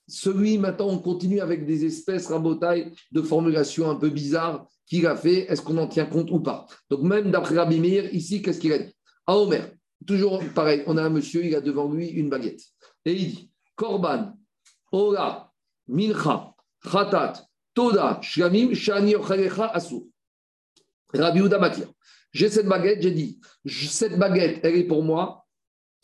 [0.09, 5.15] celui, maintenant, on continue avec des espèces rabotailles de formulation un peu bizarres qu'il a
[5.15, 5.51] fait.
[5.51, 6.67] Est-ce qu'on en tient compte ou pas?
[6.89, 8.95] Donc, même d'après Rabbi Meir, ici, qu'est-ce qu'il a dit?
[9.27, 9.71] Ah, Omer,
[10.07, 12.63] toujours pareil, on a un monsieur, il a devant lui une baguette.
[13.05, 14.33] Et il dit Korban,
[14.91, 15.53] Ola,
[15.87, 16.55] Mincha,
[16.91, 20.05] Khatat, Toda, Shlamim, Shani, Asur.
[21.13, 21.89] Rabbi Matir.
[22.33, 25.47] J'ai cette baguette, j'ai dit, cette baguette, elle est pour moi,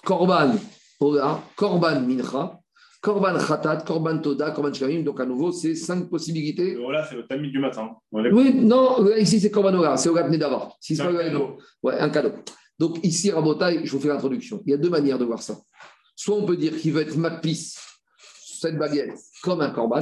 [0.05, 0.57] Korban,
[1.01, 2.61] Ola, Korban, Mincha,
[3.05, 5.03] Korban Khatat, Korban Toda, Korban Shlamim.
[5.05, 6.77] Donc, à nouveau, c'est cinq possibilités.
[6.77, 7.91] Voilà, c'est le tamid du matin.
[8.11, 10.71] Oui, non, ici, c'est Korban Ola, c'est Ola Nedava.
[10.81, 11.59] Si C'est un le- cadeau.
[11.83, 12.31] Ouais, un cadeau.
[12.79, 14.63] Donc, ici, Rabotai, je vous fais l'introduction.
[14.67, 15.55] Il y a deux manières de voir ça.
[16.17, 17.75] Soit on peut dire qu'il veut être Makpis,
[18.63, 20.01] cette baguette, comme un Korban,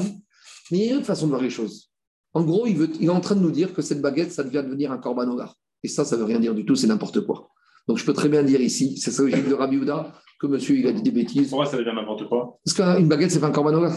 [0.71, 1.91] mais il y a une autre façon de voir les choses.
[2.35, 4.45] En gros, il, veut, il est en train de nous dire que cette baguette, ça
[4.45, 5.53] devient devenir un Korban Ola.
[5.83, 7.49] Et ça, ça ne veut rien dire du tout, c'est n'importe quoi.
[7.89, 10.77] Donc, je peux très bien dire ici, c'est ça logique de Rabbi Houda, que monsieur,
[10.77, 11.49] il a dit des bêtises.
[11.51, 12.59] Pourquoi ça devient n'importe quoi?
[12.65, 13.93] Parce qu'une baguette, c'est pas un Korban Ola.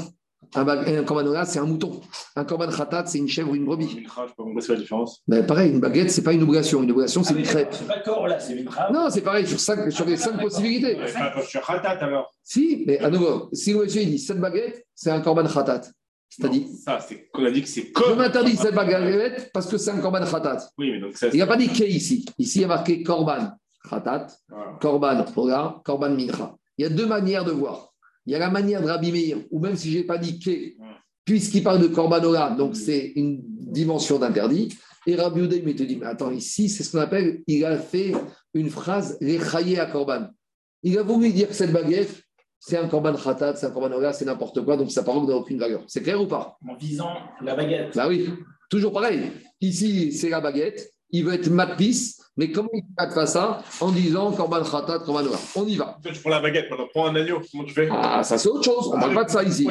[0.54, 2.02] Un, un Korban Ola, c'est un mouton.
[2.36, 3.86] Un Korban Khatat, c'est une chèvre ou une brebis.
[3.86, 5.22] Mincha, Je sais pas compris c'est la différence.
[5.28, 6.84] Ben, pareil, une baguette, c'est pas une obligation.
[6.84, 7.70] Une obligation, c'est Ah, une crêpe.
[7.74, 8.90] C'est pas corps là, c'est Mincha.
[8.94, 10.98] Non, c'est pareil, sur, cinq, sur les cinq possibilités.
[11.06, 12.32] Je suis khatat alors.
[12.44, 15.82] Si, mais à nouveau, si le monsieur il dit cette baguette, c'est un korban khatat.
[16.30, 18.18] C'est-à-dire, Ça, c'est qu'on a dit que c'est je comme.
[18.18, 20.58] m'interdis cette baguette parce que c'est un korban khatat.
[20.78, 21.28] Oui, mais donc ça.
[21.34, 22.26] Il n'a pas dit que ici.
[22.38, 23.52] Ici, il y a marqué korban
[23.90, 24.28] khatat,
[24.82, 26.56] korban ola, korban mincha.
[26.78, 27.94] Il y a deux manières de voir.
[28.26, 30.40] Il y a la manière de Rabbi Meir, ou même si je n'ai pas dit
[30.40, 30.52] que,
[31.24, 34.76] puisqu'il parle de korban ola, donc c'est une dimension d'interdit.
[35.08, 37.78] Et Rabbi Uday me te dit, mais attends, ici, c'est ce qu'on appelle, il a
[37.78, 38.14] fait
[38.56, 39.40] une phrase, les
[39.78, 40.28] à korban.
[40.82, 42.24] Il a voulu dire que cette baguette,
[42.60, 45.36] c'est un korban khatat, c'est un korban ola, c'est n'importe quoi, donc sa parole n'a
[45.36, 45.84] aucune valeur.
[45.88, 46.58] C'est clair ou pas?
[46.68, 47.96] En visant la baguette.
[47.96, 48.28] Bah oui,
[48.70, 49.32] toujours pareil.
[49.62, 50.92] Ici, c'est la baguette.
[51.12, 52.84] Il veut être matpis, mais comment il
[53.14, 55.38] fait ça En disant korban khatat, korban ola.
[55.56, 55.98] On y va.
[56.04, 57.40] Tu prends la baguette, maintenant prends un agneau.
[57.52, 57.88] Comment tu fais?
[57.92, 58.90] Ah, ça c'est autre chose.
[58.92, 59.68] On ne parle pas de ça ici.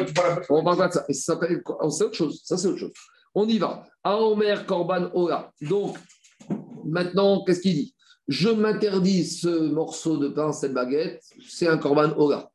[0.48, 1.04] On ne parle pas de ça.
[1.12, 1.40] Ça
[1.80, 2.40] Oh, C'est autre chose.
[2.44, 2.92] Ça, c'est autre chose.
[3.34, 3.84] On y va.
[4.04, 5.50] Aomer Korban Ola.
[5.60, 5.98] Donc,
[6.84, 7.94] maintenant, qu'est-ce qu'il dit?
[8.28, 12.48] Je m'interdis ce morceau de pain, cette baguette, c'est un Korban Ola.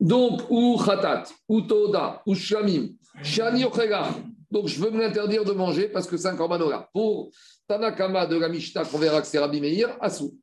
[0.00, 2.88] Donc, ou Khatat, ou Toda, ou Shamim,
[3.22, 4.08] Shani Ochega.
[4.52, 6.58] Donc, je veux me l'interdire de manger parce que c'est un Korban.
[6.92, 7.30] Pour
[7.66, 10.38] Tanakama de la Mishnah, qu'on verra que c'est Rabbi Meir, Asou.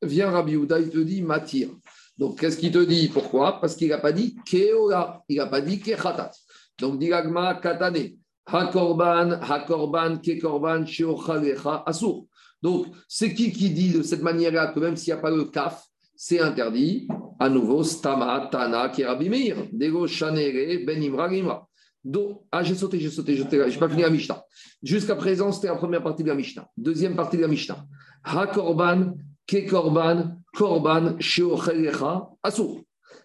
[0.00, 1.68] Vient Rabbi Houda, il te dit Matir.
[2.16, 3.08] Donc, qu'est-ce qu'il te dit?
[3.08, 3.60] Pourquoi?
[3.60, 6.30] Parce qu'il n'a pas dit Keola, il n'a pas dit Kechatat.
[6.80, 8.12] Donc, Dilagma Katane,
[8.46, 12.24] Hakorban, Hakorban, Kekorban, Sheochalecha, Asur.
[12.62, 15.44] Donc, c'est qui qui dit de cette manière-là que même s'il n'y a pas le
[15.44, 15.84] kaf,
[16.16, 17.06] c'est interdit?
[17.38, 21.68] À nouveau, Stama, Tana, qui est Rabbi Meir, Dego, Shanere, Ben Imra.
[22.06, 24.40] Donc, ah, j'ai sauté, j'ai sauté, j'ai j'ai pas fini la Mishnah.
[24.80, 26.68] Jusqu'à présent, c'était la première partie de la Mishnah.
[26.76, 27.84] Deuxième partie de la Mishnah.
[28.22, 32.82] Ha Korban, Ke Korban, Korban, Sheochelecha, Asur.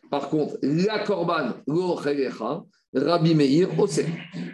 [0.10, 2.64] Par contre, la Korban, Lochelecha,
[2.96, 4.10] Rabbi Meir, Osef.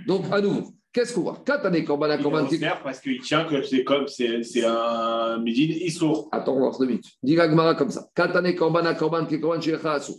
[0.06, 1.42] Donc, à nouveau, qu'est-ce qu'on voit?
[1.46, 6.28] Katane Korban, Il Korban, considère parce qu'il tient que c'est comme c'est un Médine Issour.
[6.34, 7.06] Attends, on va voir deux minutes.
[7.24, 8.06] Dis la Gemara comme ça.
[8.14, 10.12] Katane korban ha korban ke korban she'echa asu.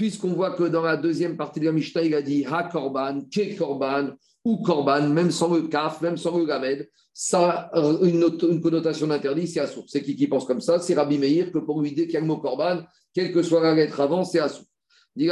[0.00, 3.20] Puisqu'on voit que dans la deuxième partie de la Mishnah, il a dit ha korban,
[3.30, 8.24] ke korban ou korban, même sans le kaf, même sans le gamed, ça a une,
[8.62, 9.84] connotation d'interdit, c'est assour.
[9.88, 10.78] C'est qui qui pense comme ça?
[10.78, 12.80] C'est Rabbi Meir que pour lui, dès qu'il y a le mot korban,
[13.12, 14.64] quelle que soit la lettre avant, c'est assour.
[15.14, 15.30] Ben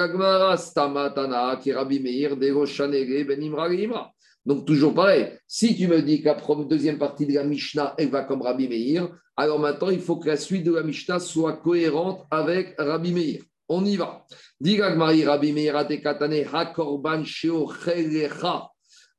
[3.40, 4.12] imra.
[4.44, 5.32] Donc, toujours pareil.
[5.46, 8.68] Si tu me dis que la deuxième partie de la Mishnah, elle va comme Rabbi
[8.68, 13.14] Meir, alors maintenant, il faut que la suite de la Mishnah soit cohérente avec Rabbi
[13.14, 13.40] Meir.
[13.68, 14.24] On y va.
[14.60, 18.70] Digagmari Rabbi Meir atekatane hakorban sheochelecha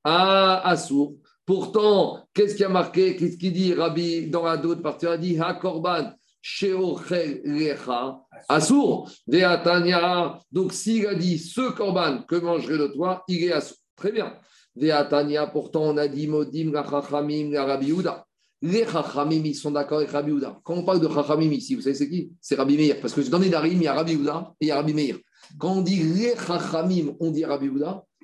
[0.04, 1.16] à Assour.
[1.46, 3.16] Pourtant, qu'est-ce qui a marqué?
[3.16, 9.12] Qu'est-ce qu'il dit Rabbi dans la d'autre partie Il a dit hakorban sheochelecha Assour.
[9.28, 10.40] Veatania.
[10.52, 13.78] Donc, s'il a dit ce korban que mangerai de toi, il est Assour.
[13.96, 14.34] Très bien.
[14.76, 18.26] Veatania, pourtant, on a dit Modim, la Chachamim, la Rabbi Yehuda.
[18.62, 20.60] Les Chachamim, ils sont d'accord avec Rabbi Yehuda.
[20.64, 22.32] Quand on parle de Chachamim ici, vous savez c'est qui?
[22.42, 23.00] C'est Rabbi Meir.
[23.00, 24.94] Parce que dans les Darim, il y a Rabbi Yehuda et il y a Rabbi
[24.94, 25.18] Meir.
[25.58, 27.70] Quand on dit les Chachamim, on dit Rabbi.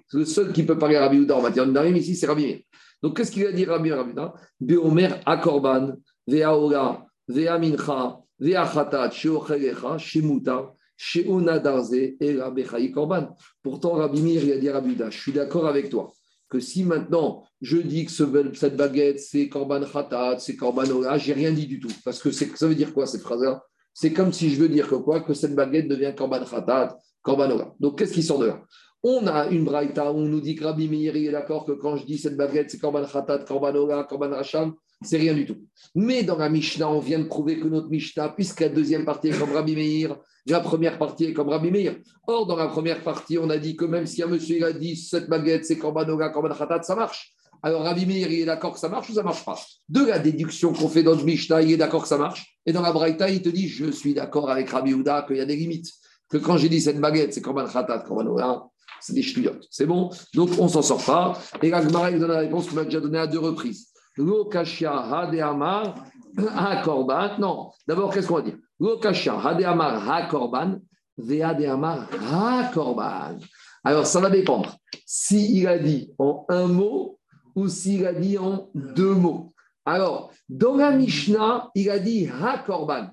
[0.09, 2.27] C'est le seul qui peut parler à Rabbi Yehuda en matière de Darim ici, c'est
[2.27, 2.59] Rabbi Meir.
[3.01, 5.93] Donc qu'est-ce qu'il a dit Rabbi Yehuda Beomer Akorban,
[6.27, 13.29] Veaola, Veamincha, Veachatat, Sheochelecha, Shemuta, Sheonadarze et Rabbi Korban.
[13.63, 16.11] Pourtant, Rabbi Meir, il a dit Rabbi Yehuda, je suis d'accord avec toi
[16.49, 21.17] que si maintenant je dis que ce- cette baguette c'est korban khatat, c'est korban ola,
[21.17, 21.91] j'ai rien dit du tout.
[22.03, 23.63] Parce que ça veut dire quoi cette phrase-là?
[23.93, 25.21] C'est comme si je veux dire que quoi?
[25.21, 27.73] Que cette baguette devient korban khatat, korban ola.
[27.79, 28.61] Donc qu'est-ce qui sort de là?
[29.03, 31.95] On a une braïta où on nous dit que Rabbi Meir est d'accord que quand
[31.95, 35.57] je dis cette baguette c'est korban khatat, korban ola, korban racham, c'est rien du tout.
[35.93, 39.29] Mais dans la Mishnah, on vient de prouver que notre Mishnah, puisque la deuxième partie
[39.29, 40.17] est comme Rabbi Meir,
[40.47, 41.97] la première partie est comme Rabbi Meir.
[42.27, 44.95] Or, dans la première partie, on a dit que même si un monsieur a dit
[44.95, 47.33] cette baguette, c'est Korban Oga, Korban Khatat, ça marche.
[47.63, 49.59] Alors, Rabbi Meir, il est d'accord que ça marche ou ça marche pas?
[49.89, 52.59] De la déduction qu'on fait dans le Mishnah, il est d'accord que ça marche.
[52.65, 55.41] Et dans la Braïta, il te dit je suis d'accord avec Rabbi Houda qu'il y
[55.41, 55.91] a des limites.
[56.29, 58.69] Que quand j'ai dit cette baguette, c'est Korban Khatat, Korban
[59.01, 59.65] c'est des ch'touillottes.
[59.69, 60.09] C'est bon?
[60.33, 61.39] Donc, on s'en sort pas.
[61.61, 63.87] Et la Gemara, il donne la réponse qu'on a déjà donnée à deux reprises.
[64.17, 65.95] Lo kashia hadeamar
[66.37, 67.37] ha korban.
[67.39, 70.79] Non, d'abord, qu'est-ce qu'on va dire Lo kashia hadeamar ha korban.
[71.17, 73.37] Veadeamar ha korban.
[73.83, 74.75] Alors, ça va dépendre.
[75.05, 77.19] S'il a dit en un mot
[77.55, 79.53] ou s'il a dit en deux mots.
[79.85, 83.09] Alors, dans la Mishnah, il a dit ha korban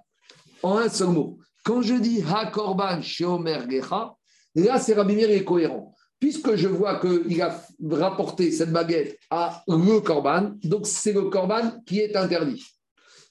[0.62, 1.38] en un seul mot.
[1.64, 4.16] Quand je dis ha korban chez Omer Gecha,
[4.54, 5.91] là, c'est Rabbi Meir est cohérent.
[6.22, 7.60] Puisque je vois qu'il a
[7.90, 12.64] rapporté cette baguette à le korban, donc c'est le korban qui est interdit.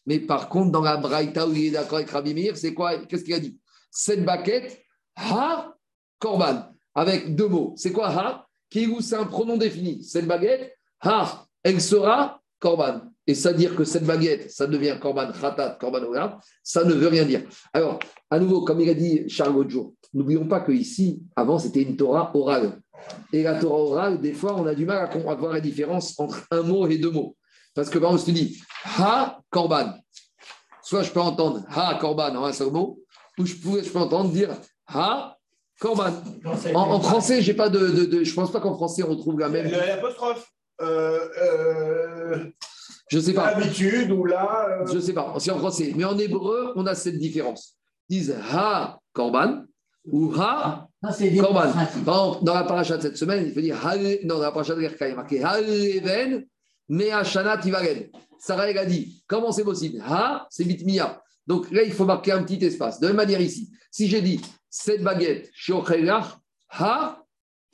[0.05, 2.97] Mais par contre, dans la Braïta où il est d'accord avec Rabbi c'est quoi?
[3.05, 3.57] Qu'est-ce qu'il a dit?
[3.89, 4.83] Cette baguette,
[5.15, 5.73] ha
[6.19, 7.73] korban, avec deux mots.
[7.77, 8.45] C'est quoi ha?
[8.69, 10.03] Qui c'est un pronom défini.
[10.03, 13.03] Cette baguette, ha, elle sera korban.
[13.25, 17.07] Et ça dire que cette baguette, ça devient korban khatat, korban olam, ça ne veut
[17.07, 17.43] rien dire.
[17.71, 21.95] Alors, à nouveau, comme il a dit Charles l'autre n'oublions pas qu'ici, avant, c'était une
[21.95, 22.80] Torah orale.
[23.33, 26.43] Et la Torah orale, des fois, on a du mal à voir la différence entre
[26.51, 27.35] un mot et deux mots.
[27.73, 28.61] Parce que, par exemple, je te dis
[28.99, 29.93] ha korban.
[30.83, 32.99] Soit je peux entendre ha korban en un seul mot,
[33.39, 34.49] ou je peux, je peux entendre dire
[34.87, 35.37] ha
[35.79, 36.11] korban.
[36.75, 39.39] En, en français, j'ai pas de, de, de- je pense pas qu'en français on trouve
[39.39, 39.71] la même.
[39.71, 40.47] L'apostrophe.
[40.81, 42.45] Euh, euh,
[43.09, 43.51] Je sais pas.
[43.57, 44.81] L'habitude ou là.
[44.81, 45.33] euh, Je sais pas.
[45.39, 45.93] C'est en français.
[45.95, 47.77] Mais en hébreu, on a cette différence.
[48.09, 49.63] Ils disent ha korban
[50.05, 50.87] ou ha
[51.39, 51.71] korban.
[52.05, 53.77] Par dans la paracha de cette semaine, il faut dire
[54.23, 56.45] non, dans la paracha de l'Erka, il y a marqué Haleven
[56.89, 58.09] mais Hashana Tivaren.
[58.39, 60.03] Sarah, elle a dit comment c'est possible?
[60.05, 61.21] Ha, c'est bitmiya.
[61.47, 62.99] Donc là, il faut marquer un petit espace.
[62.99, 66.37] De la même manière ici, si j'ai dit cette baguette, Shochelach,
[66.73, 67.21] Ha,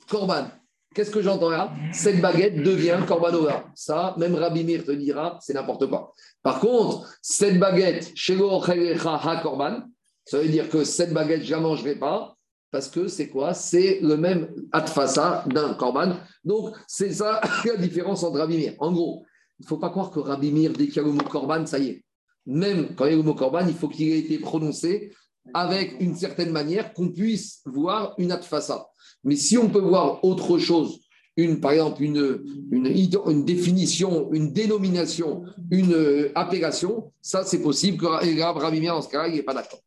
[0.08, 0.48] korban.
[0.94, 1.70] Qu'est-ce que j'entends là?
[1.92, 3.66] Cette baguette devient korbanova.
[3.74, 6.12] Ça, même Rabbi Meir te dira, c'est n'importe quoi.
[6.42, 9.82] Par contre, cette baguette, Shelo Chelecha Ha korban,
[10.28, 12.36] ça veut dire que cette baguette, je ne la mangerai pas,
[12.70, 13.54] parce que c'est quoi?
[13.54, 16.16] C'est le même atfasa d'un korban.
[16.44, 18.68] Donc, c'est ça la différence entre Rabbi.
[18.78, 19.24] En gros,
[19.58, 21.78] il ne faut pas croire que Rabbi dès qu'il y a le mot korban, ça
[21.78, 22.04] y est.
[22.44, 25.14] Même quand il y a le mot korban, il faut qu'il ait été prononcé
[25.54, 28.86] avec une certaine manière qu'on puisse voir une atfasa.
[29.24, 31.00] Mais si on peut voir autre chose
[31.38, 32.40] une, par exemple, une,
[32.72, 39.02] une, définition, une dénomination, une euh, appellation, ça c'est possible que Ra- Rabbi Meir, dans
[39.02, 39.78] ce cas-là, il n'est pas d'accord.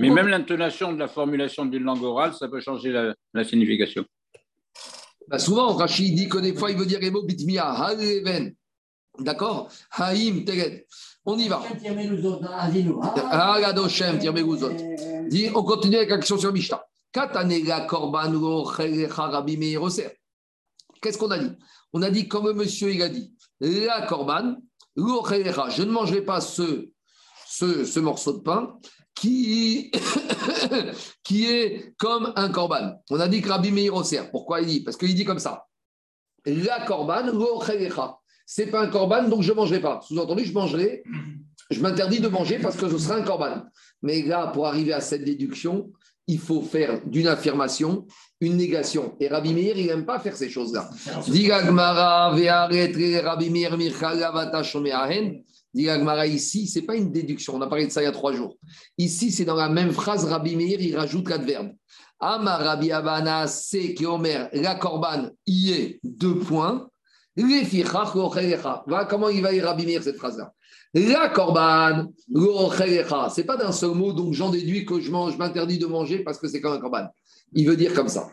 [0.00, 4.04] Mais même l'intonation de la formulation d'une langue orale, ça peut changer la, la signification.
[5.26, 8.54] Bah, souvent, Rachid dit que des fois, il veut dire les mots bitmia, haleven.
[9.18, 9.68] D'accord?
[9.90, 10.86] Haïm, teged.
[11.26, 11.60] On y va.
[11.64, 11.76] Ah,
[14.20, 14.70] tirmeguzot.
[15.28, 16.82] Dis, On continue avec l'action sur Mishnah.
[17.12, 20.19] Katanega korban lo Rabbi Meir oser.
[21.00, 21.52] Qu'est-ce qu'on a dit?
[21.92, 26.90] On a dit, comme monsieur il a dit, la chelecha, je ne mangerai pas ce,
[27.46, 28.78] ce, ce morceau de pain
[29.14, 29.90] qui,
[31.30, 32.94] est comme un korban.
[33.10, 34.22] On a dit que Rabbi Meir oser.
[34.30, 34.80] Pourquoi il dit?
[34.80, 35.66] Parce qu'il dit comme ça.
[36.46, 38.16] La chelecha.
[38.46, 40.00] C'est pas un korban, donc je ne mangerai pas.
[40.02, 41.04] Sous-entendu, je mangerai,
[41.70, 43.62] je m'interdis de manger parce que ce sera un korban.
[44.02, 45.92] Mais là, pour arriver à cette déduction,
[46.26, 48.06] il faut faire d'une affirmation
[48.40, 49.16] une négation.
[49.20, 50.88] Et Rabbi Meir, il n'aime pas faire ces choses-là.
[55.74, 57.54] Gemara, ici, ce n'est pas une déduction.
[57.56, 58.56] On a parlé de ça il y a trois jours.
[58.98, 61.72] Ici, c'est dans la même phrase, Rabbi Meir, il rajoute l'adverbe.
[62.18, 66.88] Amar Rabbi Abana, c'est Omer, la korban, y est deux points.
[67.36, 70.52] Voilà comment il va y Rabbi Meir, cette phrase-là.
[70.92, 72.12] La korban.
[73.30, 76.20] C'est pas d'un seul mot, donc j'en déduis que je mange, je m'interdis de manger
[76.20, 77.06] parce que c'est comme un korban.
[77.52, 78.28] Il veut dire comme ça.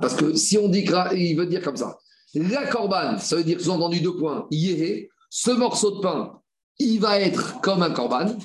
[0.00, 1.98] Parce que si on dit il veut dire comme ça.
[2.34, 4.46] La korban, ça veut dire sous-entendu deux points.
[4.50, 6.40] Yéhé, ce morceau de pain,
[6.78, 8.36] il va être comme un korban.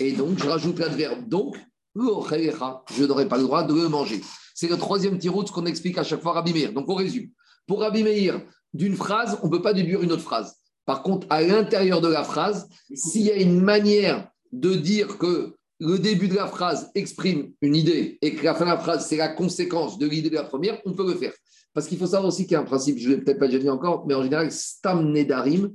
[0.00, 1.28] Et donc, je rajoute l'adverbe.
[1.28, 1.56] Donc,
[1.94, 4.20] je n'aurai pas le droit de le manger.
[4.54, 6.72] C'est le troisième petit route qu'on explique à chaque fois Rabbi Meir.
[6.72, 7.28] Donc, on résume.
[7.66, 8.40] Pour Rabbi Meir,
[8.72, 10.56] d'une phrase, on ne peut pas déduire une autre phrase.
[10.84, 15.54] Par contre, à l'intérieur de la phrase, s'il y a une manière de dire que
[15.78, 19.06] le début de la phrase exprime une idée et que la fin de la phrase,
[19.06, 21.32] c'est la conséquence de l'idée de la première, on peut le faire.
[21.74, 23.46] Parce qu'il faut savoir aussi qu'il y a un principe, je ne l'ai peut-être pas
[23.46, 25.72] déjà dit encore, mais en général, stam nedarim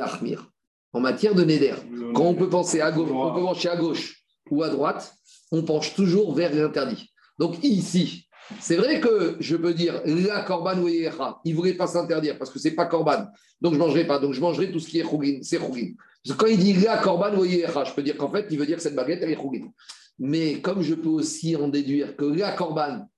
[0.00, 0.50] achmir.
[0.92, 1.74] En matière de neder,
[2.14, 5.14] quand on peut penser à gauche, on peut pencher à gauche ou à droite,
[5.50, 7.10] on penche toujours vers l'interdit.
[7.38, 8.23] Donc ici,
[8.60, 12.50] c'est vrai que je peux dire la korban ou il ne voulait pas s'interdire parce
[12.50, 13.26] que c'est pas korban,
[13.60, 15.94] donc je ne mangerai pas, donc je mangerai tout ce qui est chougin, c'est chougin.
[16.36, 18.82] Quand il dit la korban ou je peux dire qu'en fait, il veut dire que
[18.82, 19.70] cette baguette, elle est chougin.
[20.18, 23.08] Mais comme je peux aussi en déduire que la korban,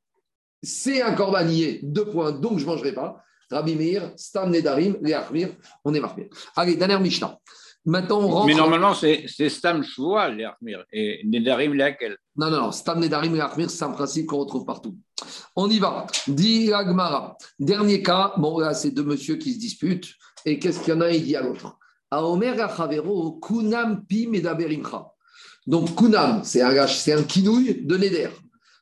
[0.63, 3.23] c'est un korban yé, deux points, donc je ne mangerai pas.
[3.51, 4.97] Rabbi Stam Nedarim,
[5.85, 6.29] on est marqué.
[6.57, 7.39] Allez, dernière Mishnah.
[7.87, 8.47] Maintenant, on rentre.
[8.47, 12.73] Mais normalement, c'est Stam Shvoa, l'Ermir, et Nedarim, laquelle Non, non, non.
[12.73, 14.99] Stam Nedarim Achmir, c'est un principe qu'on retrouve partout.
[15.55, 16.07] On y va.
[16.27, 17.37] Dit Agmara.
[17.61, 20.13] Dernier cas, bon, là, c'est deux messieurs qui se disputent.
[20.45, 21.79] Et qu'est-ce qu'il y en a Il dit à l'autre?
[22.11, 25.07] Aomer Achavero, Kunam Pi Medaberimcha.
[25.65, 28.31] Donc, Kunam, c'est un, c'est un kinouille de Neder.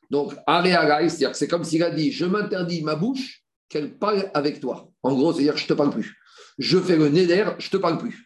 [0.09, 4.31] Donc, Areagai, c'est-à-dire que c'est comme s'il a dit Je m'interdis ma bouche qu'elle parle
[4.33, 4.89] avec toi.
[5.03, 6.15] En gros, c'est-à-dire que je ne te parle plus.
[6.57, 8.24] Je fais le Neder, je ne te parle plus.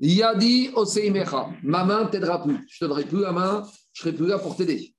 [0.00, 2.66] Yadi Oseimecha, ma main t'aidera plus.
[2.68, 4.94] Je ne te donnerai plus la main, je ne serai plus là pour t'aider.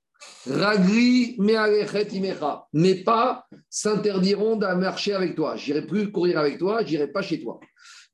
[0.48, 2.66] Ragri me'alechet imecha.
[2.72, 5.56] Mes pas s'interdiront de marcher avec toi.
[5.56, 7.58] J'irai plus courir avec toi, j'irai pas chez toi.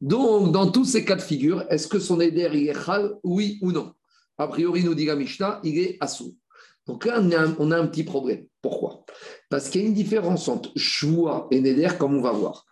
[0.00, 3.72] Donc, dans tous ces cas de figure, est-ce que son éder est chal, oui ou
[3.72, 3.92] non?
[4.38, 6.36] A priori, nous dit la Mishnah, il est assou.
[6.86, 7.20] Donc là,
[7.58, 8.46] on a, un, petit problème.
[8.62, 9.04] Pourquoi?
[9.50, 12.64] Parce qu'il y a une différence entre choua et neder, comme on va voir.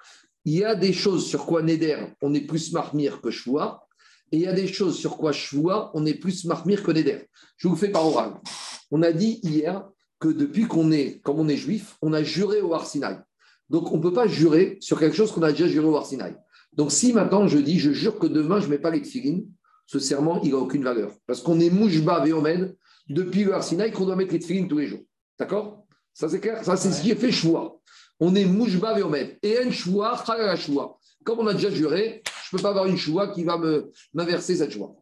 [0.44, 3.85] Il y a des choses sur quoi neder, on est plus marmire que choua.
[4.32, 7.28] Et il y a des choses sur quoi choua, on est plus marmire que neder.
[7.56, 8.34] Je vous fais par oral.
[8.90, 12.60] On a dit hier que depuis qu'on est, comme on est juif, on a juré
[12.60, 13.18] au Arsinaï.
[13.70, 16.36] Donc on ne peut pas jurer sur quelque chose qu'on a déjà juré au Arsinaï.
[16.72, 19.46] Donc si maintenant je dis, je jure que demain je ne mets pas les tefilines,
[19.86, 21.12] ce serment, il n'a aucune valeur.
[21.26, 22.76] Parce qu'on est mouchba veomed
[23.08, 25.02] depuis le Arsinaï qu'on doit mettre les tefilines tous les jours.
[25.38, 25.86] D'accord?
[26.12, 26.64] Ça c'est clair?
[26.64, 27.78] Ça c'est ce qui est fait choua.
[28.18, 29.38] On est mouchba veomed.
[29.42, 30.98] Et chalala choua.
[31.24, 33.60] Comme on a déjà juré, je ne peux pas avoir une choua qui va
[34.14, 34.94] m'inverser cette choua.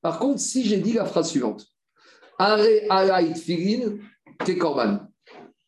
[0.00, 1.66] Par contre, si j'ai dit la phrase suivante,
[2.38, 3.98] Are alay tfilin,
[4.44, 5.00] t'es korban.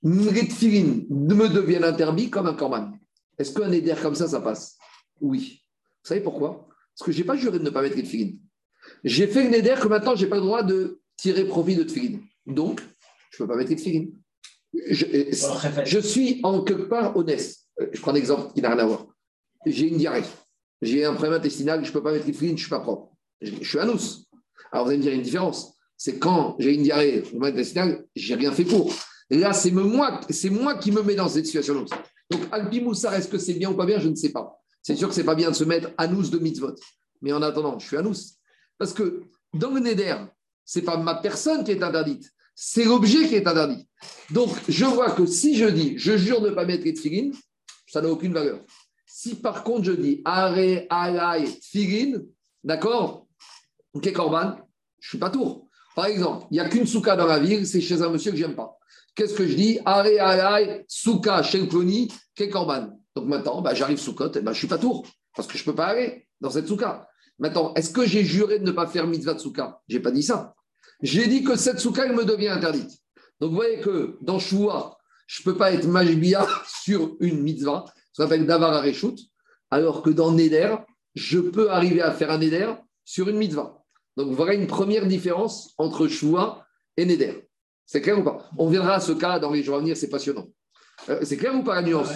[0.04, 2.92] Tfilin me deviennent interdits comme un korban.
[3.38, 4.76] Est-ce qu'un éder comme ça, ça passe?
[5.20, 5.62] Oui.
[6.02, 6.66] Vous savez pourquoi?
[6.96, 8.32] Parce que je n'ai pas juré de ne pas mettre les tfilin.
[9.04, 11.84] J'ai fait une éder que maintenant, je n'ai pas le droit de tirer profit de
[11.84, 12.20] tfilin.
[12.46, 12.80] Donc,
[13.30, 14.06] je ne peux pas mettre les tfilin.
[14.90, 15.06] Je,
[15.84, 17.56] je, suis en quelque part honnête.
[17.92, 19.06] Je prends un exemple qui n'a rien à voir.
[19.64, 20.24] J'ai une diarrhée.
[20.82, 22.80] J'ai un problème intestinal, je ne peux pas mettre les tfilin, je ne suis pas
[22.80, 23.12] propre.
[23.40, 24.24] Je, je suis un os.
[24.72, 28.36] Alors, vous allez me dire une différence c'est quand j'ai une diarrhée au intestinal, j'ai
[28.36, 28.94] rien fait pour.
[29.30, 30.20] Là, c'est moi,
[30.80, 31.84] qui me mets dans cette situation.
[32.30, 34.58] Donc, Alpi Moussar, est-ce que c'est bien ou pas bien Je ne sais pas.
[34.80, 36.74] C'est sûr que c'est pas bien de se mettre anous de mitzvot.
[37.20, 38.36] Mais en attendant, je suis anous.
[38.78, 40.16] Parce que dans le Neder,
[40.64, 43.86] c'est pas ma personne qui est interdite, c'est l'objet qui est interdit.
[44.30, 47.34] Donc, je vois que si je dis, je jure de ne pas mettre les tefilines,
[47.88, 48.60] ça n'a aucune valeur.
[49.20, 50.54] Si par contre je dis Are,
[50.90, 52.20] Alay, Tfilin,
[52.62, 53.26] d'accord
[53.92, 54.56] Ok, Corban,
[55.00, 55.66] je suis pas tour.
[55.96, 58.36] Par exemple, il n'y a qu'une souka dans la ville, c'est chez un monsieur que
[58.36, 58.78] j'aime pas.
[59.16, 62.12] Qu'est-ce que je dis Are, Alay, souka, chez le Ploni,
[62.52, 62.96] Corban.
[63.16, 65.04] Donc maintenant, bah, j'arrive sous côte, et bah, je suis pas tour,
[65.34, 67.08] parce que je peux pas aller dans cette souka.
[67.40, 69.80] Maintenant, est-ce que j'ai juré de ne pas faire mitzvah de souka?
[69.88, 70.54] J'ai pas dit ça.
[71.02, 72.92] J'ai dit que cette souka, elle me devient interdite.
[73.40, 74.96] Donc vous voyez que dans Shua,
[75.26, 76.46] je peux pas être majbia
[76.84, 77.84] sur une mitzvah,
[78.18, 79.16] ce qu'on appelle davar areshut,
[79.70, 80.74] alors que dans Neder,
[81.14, 82.72] je peux arriver à faire un Neder
[83.04, 83.80] sur une mitzvah.
[84.16, 86.66] Donc voilà une première différence entre Shua
[86.96, 87.48] et Neder.
[87.86, 88.50] C'est clair ou pas?
[88.58, 90.48] On viendra à ce cas dans les jours à venir, c'est passionnant.
[91.08, 92.10] Euh, c'est clair ou pas la nuance?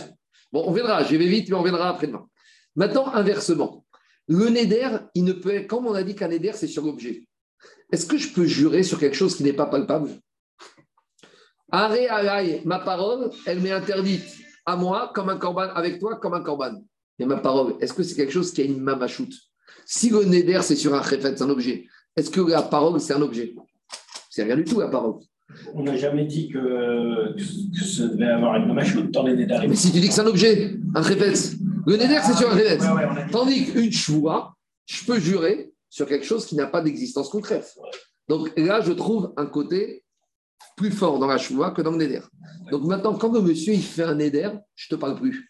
[0.51, 2.27] Bon, on viendra, je vais vite, mais on viendra après-demain.
[2.75, 3.87] Maintenant, inversement,
[4.27, 7.29] le Neder, il ne peut être, comme on a dit qu'un Neder, c'est sur l'objet.
[7.93, 10.11] Est-ce que je peux jurer sur quelque chose qui n'est pas palpable?
[11.71, 12.09] Arrêt
[12.65, 16.83] ma parole, elle m'est interdite à moi comme un corban, avec toi comme un corban.
[17.19, 19.35] Et ma parole, est-ce que c'est quelque chose qui a une mamachoute
[19.87, 21.87] Si le neder, c'est sur un chefet, c'est un objet,
[22.17, 23.55] est-ce que la parole, c'est un objet?
[24.31, 25.21] C'est rien du tout, la parole.
[25.75, 29.59] On n'a jamais dit que, que, ça devait avoir une mamachoute dans les néder.
[29.69, 31.57] Mais si tu dis que c'est un objet, un chefet,
[31.87, 32.79] le neder, c'est sur un chefet.
[33.31, 34.55] Tandis qu'une choua,
[34.87, 37.77] je peux jurer sur quelque chose qui n'a pas d'existence concrète.
[38.29, 40.02] Donc là, je trouve un côté
[40.77, 42.23] plus fort dans la choua que dans le neder.
[42.71, 45.49] Donc maintenant, quand le monsieur il fait un neder, je ne te parle plus.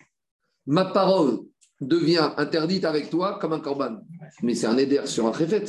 [0.66, 1.40] Ma parole
[1.80, 3.98] devient interdite avec toi comme un corban.
[4.42, 5.64] Mais c'est un neder sur un réfet.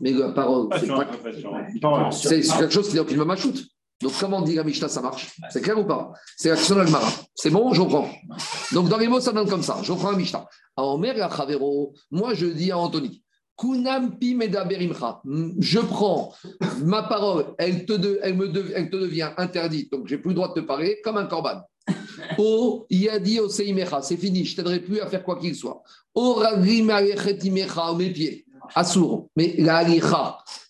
[0.00, 2.10] Mais la parole, c'est pas...
[2.12, 3.64] C'est quelque chose qui n'a aucune machoute.
[4.00, 5.34] Donc, comment dit la Mishnah, ça marche?
[5.50, 6.12] C'est clair ou pas?
[6.36, 6.84] C'est l'action de.
[7.34, 8.08] C'est bon, je reprends.
[8.72, 9.78] Donc, dans les mots, ça donne comme ça.
[9.82, 10.46] Je reprends la Mishnah.
[10.76, 13.24] Moi, je dis à Anthony.
[15.60, 16.32] Je prends
[16.84, 20.54] ma parole, elle te, elle, me elle te devient interdite, donc j'ai plus le droit
[20.54, 21.62] de te parler comme un corban.
[22.38, 25.82] Oh, yadi oseimecha, c'est fini, je t'aiderai plus à faire quoi qu'il soit.
[26.14, 28.44] Oh, ragrim au mes pieds.
[28.74, 29.28] Assour.
[29.36, 29.84] Mais la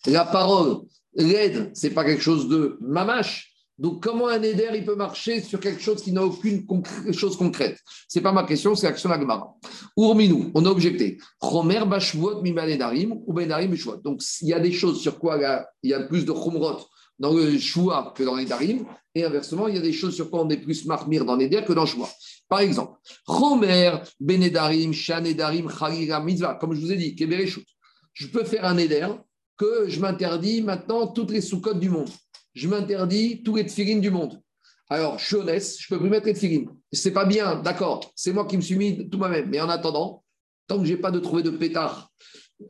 [0.07, 0.77] la parole,
[1.15, 3.48] l'aide, c'est pas quelque chose de mamache.
[3.79, 6.65] Donc, comment un éder il peut marcher sur quelque chose qui n'a aucune
[7.13, 7.79] chose concrète?
[8.09, 9.55] Ce n'est pas ma question, c'est l'action d'Agmara.
[9.97, 11.17] Urminou, on a objecté.
[11.39, 13.73] Romer bashvot mimanedarim ou benarim
[14.03, 15.39] Donc, il y a des choses sur quoi
[15.81, 16.79] il y a plus de chumrot
[17.17, 20.29] dans le choua que dans les darim, et inversement, il y a des choses sur
[20.29, 22.09] quoi on est plus marmire dans l'éder que dans le choua.
[22.49, 27.65] Par exemple, Romer, Benedarim, Shanedarim, Chalira, Mitzvah, comme je vous ai dit, Kebereshut.
[28.13, 29.07] Je peux faire un éder
[29.57, 32.09] que je m'interdis maintenant toutes les sous-codes du monde
[32.53, 34.41] je m'interdis tous les tefilines du monde.
[34.89, 36.69] Alors, je suis honnête, je ne peux plus mettre les tefilines.
[36.91, 39.49] Ce n'est pas bien, d'accord, c'est moi qui me suis mis tout moi-même.
[39.49, 40.23] Mais en attendant,
[40.67, 42.09] tant que je n'ai pas de trouver de pétard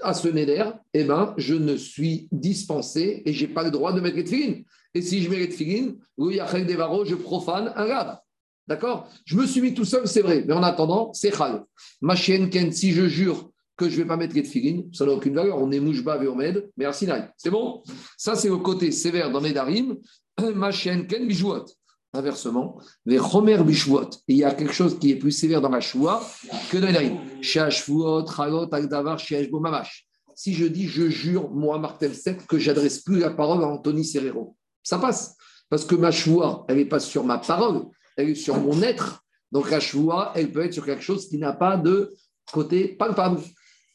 [0.02, 0.64] à ce néder,
[0.94, 4.24] eh ben, je ne suis dispensé et je n'ai pas le droit de mettre les
[4.24, 4.64] tefilines.
[4.94, 8.20] Et si je mets les tefilines, je profane un rab.
[8.68, 9.10] D'accord?
[9.26, 10.44] Je me suis mis tout seul, c'est vrai.
[10.46, 11.64] Mais en attendant, c'est chal.
[12.02, 13.50] Ma chienne, Ken, si je jure
[13.80, 15.58] que je ne vais pas mettre les tefilines, ça n'a aucune valeur.
[15.58, 17.30] On est mouchba veomed, mais arsinaï.
[17.38, 17.82] C'est bon?
[18.18, 19.98] Ça, c'est le côté sévère dans les darim.
[20.56, 21.66] Machen ken bijouot.
[22.14, 24.10] Inversement, les romer bijouot.
[24.28, 26.22] Il y a quelque chose qui est plus sévère dans la choua
[26.70, 27.18] que dans les darim.
[27.42, 29.18] Shashvuot, chalot, agdavar,
[29.54, 30.06] mamash.
[30.36, 34.06] Si je dis, je jure, moi, Martin Seth, que j'adresse plus la parole à Anthony
[34.06, 35.36] Serrero, ça passe.
[35.70, 37.86] Parce que ma choua, elle n'est pas sur ma parole,
[38.18, 39.24] elle est sur mon être.
[39.52, 42.14] Donc la choua, elle peut être sur quelque chose qui n'a pas de
[42.52, 43.40] côté palpable.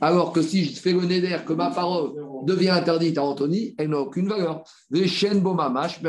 [0.01, 2.13] Alors que si je fais le néder, que ma parole
[2.45, 4.65] devient interdite à Anthony, elle n'a aucune valeur.
[4.91, 5.41] Les chaînes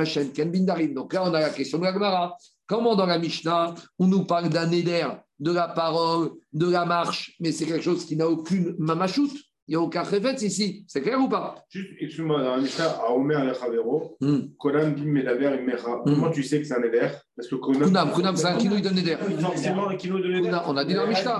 [0.05, 0.93] chaîne.
[0.93, 2.35] Donc là, on a la question de la Gemara.
[2.67, 5.07] Comment dans la Mishnah, on nous parle d'un néder,
[5.39, 9.35] de la parole, de la marche, mais c'est quelque chose qui n'a aucune mamachoute?
[9.67, 10.85] Il n'y a aucun réflexe ici.
[10.87, 11.55] C'est clair ou pas?
[11.69, 14.15] Juste, excuse-moi, dans la Mishnah, à Omer al-Chavero,
[14.59, 16.01] Konam bim medaber immecha.
[16.05, 18.11] Comment tu sais que c'est un éder Parce que Konam.
[18.11, 19.17] Konam, c'est un kinouï de néder.
[19.39, 20.51] Forcément, un kinouï de néder.
[20.67, 21.39] On a dit dans la Mishnah.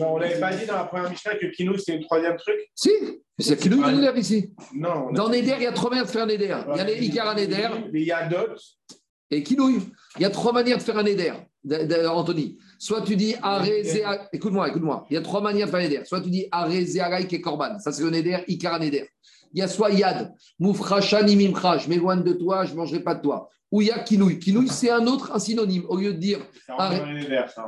[0.00, 2.90] On n'avait pas dit dans la première Mishnah que kinouï, c'est le troisième truc Si,
[3.38, 4.52] c'est kinouï de néder ici.
[4.74, 5.10] Non.
[5.12, 6.54] Dans néder, il y a trois manières de faire un néder.
[6.70, 7.66] Il y a les Ikara néder.
[7.94, 8.62] Il y a d'autres.
[9.30, 9.80] Et kinouï.
[10.16, 11.32] Il y a trois manières de faire un néder,
[12.10, 12.58] Anthony.
[12.82, 14.28] Soit tu dis Arézéa.
[14.32, 15.06] Écoute-moi, écoute-moi.
[15.08, 16.04] Il y a trois manières de faire Neder.
[16.04, 17.78] Soit tu dis Arézéaraïk et Korban.
[17.78, 19.08] Ça, c'est le Neder, Ikara Neder.
[19.54, 21.78] Il y a soit Yad, Moufracha Nimimcha.
[21.78, 23.48] Je m'éloigne de toi, je ne mangerai pas de toi.
[23.70, 24.40] Ou il y a Kinouï.
[24.40, 25.84] Kinouï, c'est un autre, un synonyme.
[25.88, 26.40] Au lieu de dire.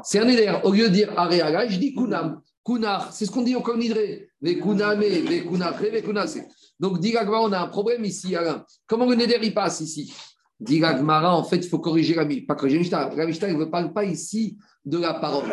[0.02, 0.52] C'est un Neder.
[0.64, 2.40] Au lieu de dire Aréagaï, je dis Kunam.
[2.66, 4.30] Kunar, c'est ce qu'on dit au Nidré.
[4.40, 6.40] Les Kuname, les Kunakre, les Kunase.
[6.80, 8.64] Donc, Digagma, on a un problème ici, Alain.
[8.84, 10.12] Comment le Neder, il passe ici?
[10.60, 12.46] Dit en fait, il faut corriger la Mishnah.
[12.46, 13.10] Pas corriger la Mishnah.
[13.16, 15.44] La Mishnah, ne parle pas ici de la parole.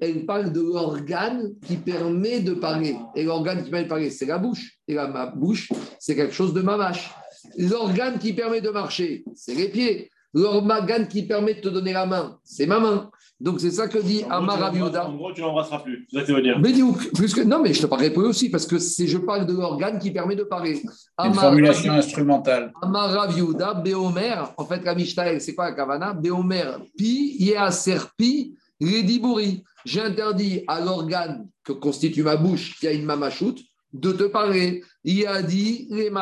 [0.00, 2.96] Elle parle de l'organe qui permet de parler.
[3.14, 4.78] Et l'organe qui permet de parler, c'est la bouche.
[4.86, 7.10] Et la bouche, c'est quelque chose de mamache.
[7.58, 10.10] L'organe qui permet de marcher, c'est les pieds.
[10.34, 13.10] L'organe qui permet de te donner la main, c'est ma main.
[13.42, 16.06] Donc c'est ça que dit Amar En gros, tu l'embrasseras plus.
[16.08, 16.60] C'est ça que tu veux dire.
[16.60, 16.72] Mais
[17.12, 19.52] plus que non, mais je te parle peu aussi parce que c'est je parle de
[19.52, 20.80] l'organe qui permet de parler.
[21.24, 22.72] Une formulation instrumentale.
[22.80, 24.44] Amar Raviuda, Beomer.
[24.56, 26.12] En fait, la Mishnah, c'est quoi la Kavana?
[26.14, 29.64] Beomer, pi Yeaser pi Redibouri.
[29.84, 33.58] J'ai interdit à l'organe que constitue ma bouche, qui a une mamachoute,
[33.92, 34.84] de te parler.
[35.02, 36.12] Il a dit les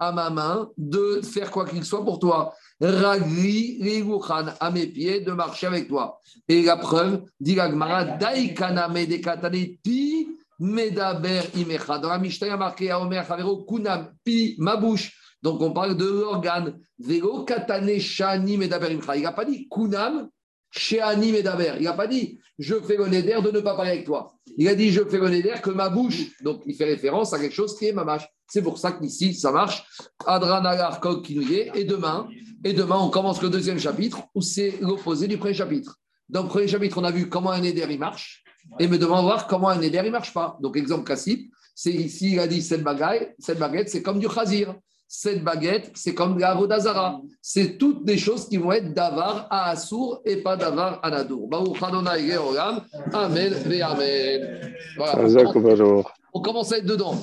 [0.00, 2.54] à ma main de faire quoi qu'il soit pour toi.
[2.80, 3.80] Ragri
[4.60, 6.20] à mes pieds de marcher avec toi.
[6.48, 11.98] Et la preuve, dit l'Agmara, Daikana Medekatane Pi Medaber Imecha.
[11.98, 15.12] Dans la Mishnah, il a marqué à Omer Chavero Kunam Pi, ma bouche.
[15.42, 16.78] Donc on parle de l'organe.
[16.98, 19.16] Vego Katane Shani Medaber Imecha.
[19.16, 20.28] Il n'a pas dit Kunam
[20.70, 21.74] Shani Medaber.
[21.78, 24.32] Il n'a pas dit je fais le néder de ne pas parler avec toi.
[24.56, 26.22] Il a dit je fais le néder que ma bouche.
[26.42, 28.26] Donc il fait référence à quelque chose qui est ma mâche.
[28.48, 29.84] C'est pour ça qu'ici ça marche.
[30.26, 31.70] Adranagar Kog Kinouye.
[31.74, 32.28] Et demain,
[32.64, 35.96] et demain, on commence le deuxième chapitre où c'est l'opposé du premier chapitre.
[36.28, 38.42] Dans le premier chapitre, on a vu comment un éder il marche.
[38.80, 40.58] Et me demande voir comment un éder il marche pas.
[40.60, 44.28] Donc, exemple classique, c'est ici, il a dit cette baguette, cette baguette, c'est comme du
[44.28, 44.74] chazir.
[45.08, 47.20] Cette baguette, c'est comme la Vodazara.
[47.40, 51.48] C'est toutes des choses qui vont être davar à Assour et pas davar à Nadour.
[53.12, 54.72] Amen Amen.
[54.96, 55.28] Voilà.
[56.32, 57.16] On commence à être dedans.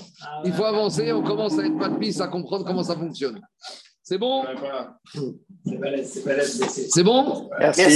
[0.45, 3.41] Il faut avancer, on commence à être pas de piste à comprendre comment ça fonctionne.
[4.13, 4.43] C'est bon?
[6.91, 7.49] C'est bon?
[7.59, 7.83] Merci.